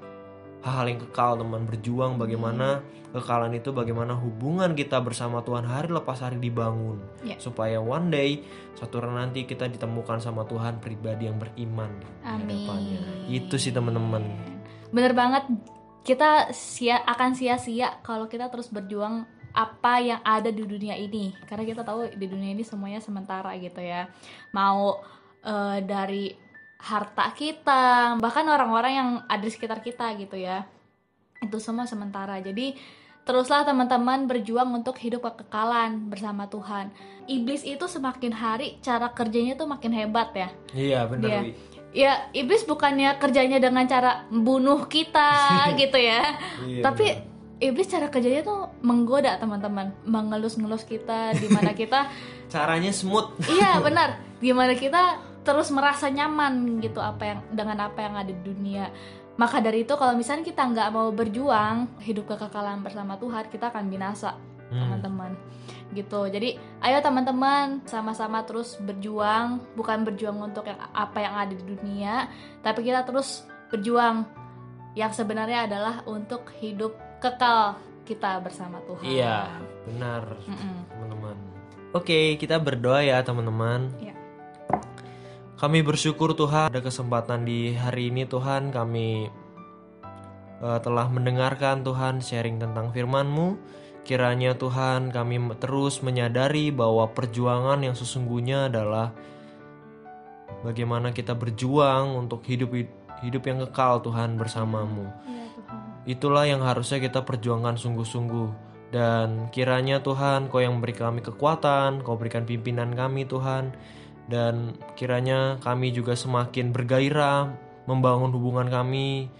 hal-hal 0.62 0.87
yang 0.90 1.01
kekal 1.07 1.38
teman 1.38 1.62
berjuang 1.64 2.18
bagaimana 2.18 2.83
kekalan 3.14 3.55
itu 3.57 3.73
bagaimana 3.73 4.12
hubungan 4.12 4.75
kita 4.75 5.01
bersama 5.01 5.40
Tuhan 5.40 5.64
hari 5.64 5.88
lepas 5.88 6.21
hari 6.21 6.37
dibangun 6.42 7.01
Ya. 7.25 7.38
supaya 7.40 7.79
one 7.81 8.11
day 8.11 8.42
suatu 8.75 9.01
hari 9.01 9.14
nanti 9.14 9.47
kita 9.47 9.71
ditemukan 9.71 10.18
sama 10.21 10.44
Tuhan 10.44 10.83
pribadi 10.83 11.31
yang 11.31 11.38
beriman 11.40 11.88
Amin. 12.27 12.68
itu 13.31 13.55
sih 13.57 13.73
teman-teman 13.73 14.23
Bener 14.88 15.12
banget, 15.12 15.44
kita 16.01 16.49
sia 16.57 17.05
akan 17.05 17.37
sia-sia 17.37 18.01
kalau 18.01 18.25
kita 18.25 18.49
terus 18.49 18.73
berjuang 18.73 19.29
apa 19.53 20.01
yang 20.01 20.21
ada 20.25 20.49
di 20.49 20.64
dunia 20.64 20.97
ini. 20.97 21.37
Karena 21.44 21.68
kita 21.68 21.85
tahu 21.85 22.16
di 22.16 22.25
dunia 22.25 22.57
ini 22.57 22.64
semuanya 22.64 22.97
sementara 22.97 23.53
gitu 23.61 23.85
ya. 23.85 24.09
Mau 24.57 24.97
eh, 25.44 25.79
dari 25.85 26.33
harta 26.78 27.34
kita, 27.34 28.16
bahkan 28.16 28.46
orang-orang 28.46 28.92
yang 28.94 29.08
ada 29.26 29.42
di 29.42 29.50
sekitar 29.50 29.82
kita 29.82 30.14
gitu 30.14 30.38
ya. 30.38 30.64
Itu 31.38 31.58
semua 31.58 31.84
sementara. 31.84 32.38
Jadi 32.38 32.78
teruslah 33.22 33.60
teman-teman 33.60 34.24
berjuang 34.24 34.72
untuk 34.72 34.96
hidup 34.96 35.26
kekekalan 35.26 36.08
bersama 36.08 36.48
Tuhan. 36.48 36.88
Iblis 37.28 37.60
itu 37.60 37.84
semakin 37.84 38.32
hari 38.32 38.80
cara 38.80 39.12
kerjanya 39.12 39.52
tuh 39.52 39.68
makin 39.68 39.92
hebat 39.92 40.32
ya. 40.32 40.48
iya 40.72 41.04
benar 41.04 41.28
Iya. 41.28 41.40
Wi. 41.44 41.52
Ya, 41.88 42.12
iblis 42.32 42.64
bukannya 42.64 43.16
kerjanya 43.16 43.56
dengan 43.58 43.84
cara 43.84 44.28
membunuh 44.28 44.84
kita 44.86 45.32
gitu 45.80 45.96
ya. 45.96 46.36
Iya, 46.64 46.82
Tapi 46.84 47.06
iblis 47.58 47.88
cara 47.88 48.06
kerjanya 48.08 48.44
tuh 48.44 48.70
menggoda 48.80 49.34
teman-teman, 49.36 49.92
mengelus-ngelus 50.04 50.84
kita 50.84 51.34
di 51.34 51.48
mana 51.48 51.74
kita 51.74 52.06
caranya 52.54 52.94
smooth 52.94 53.34
iya 53.50 53.76
benar, 53.86 54.20
di 54.38 54.54
mana 54.54 54.72
kita 54.72 55.18
terus 55.48 55.72
merasa 55.72 56.12
nyaman 56.12 56.84
gitu 56.84 57.00
apa 57.00 57.24
yang 57.24 57.40
dengan 57.48 57.88
apa 57.88 58.04
yang 58.04 58.14
ada 58.20 58.28
di 58.28 58.42
dunia. 58.44 58.92
Maka 59.40 59.64
dari 59.64 59.88
itu 59.88 59.94
kalau 59.96 60.12
misalnya 60.12 60.44
kita 60.44 60.61
nggak 60.61 60.88
mau 60.92 61.08
berjuang 61.14 61.88
hidup 62.04 62.28
kekekalan 62.37 62.84
bersama 62.84 63.16
Tuhan, 63.16 63.48
kita 63.48 63.72
akan 63.72 63.88
binasa 63.88 64.37
Hmm. 64.68 64.84
teman-teman. 64.84 65.32
Gitu. 65.96 66.20
Jadi 66.28 66.61
ayo 66.84 66.98
teman-teman 67.00 67.80
sama-sama 67.88 68.44
terus 68.44 68.76
berjuang. 68.76 69.64
Bukan 69.72 70.04
berjuang 70.04 70.37
untuk 70.37 70.68
yang 70.68 70.76
apa 70.92 71.18
yang 71.24 71.34
ada 71.34 71.54
di 71.56 71.64
dunia 71.64 72.28
tapi 72.61 72.84
kita 72.84 73.08
terus 73.08 73.48
berjuang. 73.72 74.28
Yang 74.92 75.24
sebenarnya 75.24 75.64
adalah 75.64 76.04
untuk 76.04 76.52
hidup 76.61 76.92
kekal 77.24 77.80
kita 78.04 78.40
bersama 78.44 78.80
Tuhan. 78.84 79.04
Iya 79.08 79.37
benar 79.88 80.22
teman-teman. 80.92 81.37
Oke 81.96 82.37
kita 82.37 82.61
berdoa 82.61 83.00
ya 83.00 83.24
teman-teman. 83.24 83.88
Iya. 83.96 84.12
Kami 85.59 85.83
bersyukur 85.83 86.38
Tuhan 86.38 86.71
ada 86.71 86.79
kesempatan 86.79 87.42
di 87.42 87.75
hari 87.75 88.14
ini 88.14 88.31
Tuhan 88.31 88.71
kami 88.71 89.27
eh, 90.62 90.79
telah 90.87 91.11
mendengarkan 91.11 91.83
Tuhan 91.83 92.23
sharing 92.23 92.62
tentang 92.62 92.94
firman-Mu. 92.94 93.59
Kiranya 94.07 94.55
Tuhan 94.55 95.11
kami 95.11 95.42
terus 95.59 95.99
menyadari 95.99 96.71
bahwa 96.71 97.11
perjuangan 97.11 97.83
yang 97.83 97.99
sesungguhnya 97.99 98.71
adalah 98.71 99.11
bagaimana 100.62 101.11
kita 101.11 101.35
berjuang 101.35 102.14
untuk 102.14 102.47
hidup 102.47 102.79
hidup 103.27 103.42
yang 103.42 103.59
kekal 103.66 103.99
Tuhan 103.99 104.38
bersamamu. 104.38 105.11
Iya, 105.11 105.47
Tuhan 105.59 106.07
Itulah 106.07 106.44
yang 106.47 106.62
harusnya 106.62 107.03
kita 107.03 107.27
perjuangkan 107.27 107.75
sungguh-sungguh. 107.75 108.71
Dan 108.88 109.53
kiranya 109.53 110.01
Tuhan 110.01 110.49
Kau 110.49 110.62
yang 110.62 110.81
beri 110.81 110.94
kami 110.94 111.21
kekuatan, 111.21 112.07
Kau 112.07 112.14
berikan 112.14 112.47
pimpinan 112.47 112.94
kami 112.94 113.27
Tuhan. 113.27 113.75
Dan 114.28 114.76
kiranya 114.92 115.56
kami 115.64 115.88
juga 115.96 116.12
semakin 116.12 116.68
bergairah 116.76 117.48
membangun 117.88 118.28
hubungan 118.36 118.68
kami 118.68 119.32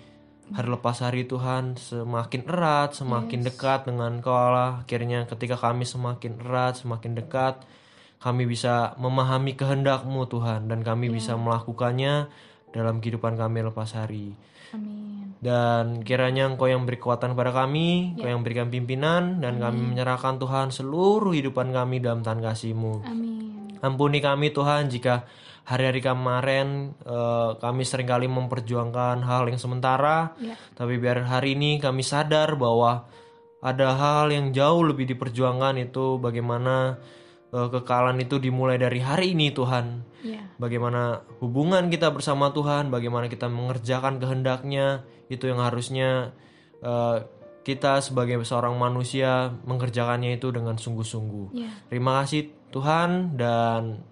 hari 0.48 0.68
lepas 0.72 1.05
hari 1.05 1.29
Tuhan. 1.29 1.77
Semakin 1.77 2.48
erat, 2.48 2.96
semakin 2.96 3.44
dekat 3.44 3.85
dengan 3.85 4.24
Kau 4.24 4.33
Allah. 4.33 4.81
Akhirnya 4.81 5.29
ketika 5.29 5.61
kami 5.61 5.85
semakin 5.85 6.40
erat, 6.40 6.81
semakin 6.81 7.12
dekat, 7.20 7.61
kami 8.18 8.48
bisa 8.48 8.96
memahami 8.96 9.53
kehendak-Mu 9.61 10.24
Tuhan. 10.24 10.72
Dan 10.72 10.81
kami 10.81 11.12
bisa 11.12 11.37
melakukannya 11.37 12.33
dalam 12.72 13.05
kehidupan 13.05 13.37
kami 13.37 13.61
lepas 13.68 13.92
hari. 13.92 14.33
amin. 14.72 15.37
Dan 15.38 16.03
kiranya 16.03 16.51
Engkau 16.51 16.66
yang 16.66 16.83
beri 16.83 16.98
kekuatan 16.98 17.37
kepada 17.37 17.55
kami, 17.55 18.18
Engkau 18.18 18.27
yang 18.27 18.42
berikan 18.42 18.72
pimpinan, 18.72 19.38
dan 19.38 19.62
kami 19.62 19.94
menyerahkan 19.94 20.40
Tuhan 20.40 20.74
seluruh 20.74 21.31
kehidupan 21.31 21.70
kami 21.70 22.03
dalam 22.03 22.27
tangan 22.27 22.51
kasih-Mu. 22.51 22.94
amin 23.07 23.28
Ampuni 23.81 24.19
kami 24.19 24.51
Tuhan 24.51 24.88
jika 24.88 25.29
hari-hari 25.69 26.01
kemarin 26.01 26.97
eh, 27.05 27.51
kami 27.61 27.83
sering 27.85 28.09
kali 28.09 28.27
memperjuangkan 28.27 29.21
hal 29.23 29.45
yang 29.49 29.61
sementara, 29.61 30.33
Ya. 30.41 30.57
tapi 30.73 30.97
biar 30.97 31.29
hari 31.29 31.55
ini 31.55 31.77
kami 31.77 32.01
sadar 32.01 32.57
bahwa 32.57 33.05
ada 33.59 33.88
hal 33.99 34.31
yang 34.31 34.55
jauh 34.55 34.87
lebih 34.87 35.05
diperjuangkan 35.12 35.77
itu 35.83 36.17
bagaimana 36.23 36.97
eh, 37.53 37.69
kekalan 37.69 38.17
itu 38.23 38.41
dimulai 38.41 38.81
dari 38.81 39.03
hari 39.05 39.37
ini 39.37 39.53
Tuhan 39.53 39.87
ya 40.25 40.43
bagaimana 40.59 41.23
hubungan 41.38 41.87
kita 41.88 42.11
bersama 42.11 42.51
Tuhan, 42.51 42.91
bagaimana 42.91 43.31
kita 43.31 43.47
mengerjakan 43.47 44.19
kehendaknya, 44.19 45.07
itu 45.31 45.47
yang 45.47 45.62
harusnya 45.62 46.35
eh, 46.83 47.19
kita 47.62 48.01
sebagai 48.01 48.41
seorang 48.49 48.75
manusia 48.81 49.53
mengerjakannya 49.69 50.41
itu 50.41 50.49
dengan 50.49 50.81
sungguh-sungguh. 50.81 51.47
Ya. 51.53 51.71
Terima 51.93 52.25
kasih 52.25 52.49
Tuhan 52.71 53.39
dan 53.39 54.03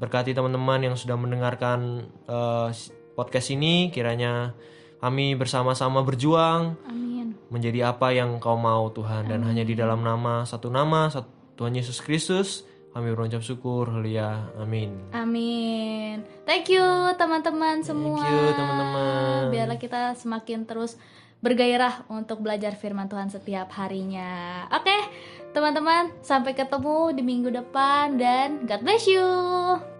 berkati 0.00 0.34
teman-teman 0.34 0.82
yang 0.82 0.96
sudah 0.98 1.14
mendengarkan 1.14 2.08
eh, 2.26 2.68
podcast 3.14 3.52
ini. 3.54 3.92
Kiranya 3.94 4.56
kami 5.02 5.34
bersama-sama 5.34 6.02
berjuang 6.06 6.78
Amin. 6.86 7.34
menjadi 7.50 7.90
apa 7.94 8.14
yang 8.14 8.38
Kau 8.38 8.58
mau 8.58 8.90
Tuhan 8.90 9.26
dan 9.26 9.42
hanya 9.42 9.66
di 9.66 9.74
dalam 9.74 10.02
nama 10.02 10.46
satu 10.46 10.70
nama 10.70 11.10
satu 11.10 11.58
Tuhan 11.58 11.74
Yesus 11.74 12.00
Kristus 12.00 12.66
kami 12.92 13.08
berucap 13.16 13.40
syukur. 13.40 13.88
Haleluya. 13.88 14.52
Amin. 14.60 14.92
Amin. 15.16 16.20
Thank 16.44 16.68
you 16.68 16.84
teman-teman 17.16 17.80
semua. 17.80 18.20
you, 18.20 18.52
teman-teman. 18.52 19.48
Biarlah 19.48 19.80
kita 19.80 20.12
semakin 20.12 20.68
terus 20.68 21.00
bergairah 21.40 22.04
untuk 22.12 22.44
belajar 22.44 22.76
firman 22.76 23.08
Tuhan 23.08 23.32
setiap 23.32 23.72
harinya. 23.80 24.68
Oke, 24.76 24.92
teman-teman, 25.52 26.10
sampai 26.24 26.56
ketemu 26.56 27.12
di 27.12 27.22
minggu 27.22 27.52
depan 27.52 28.16
dan 28.16 28.64
God 28.64 28.80
bless 28.82 29.04
you. 29.04 29.91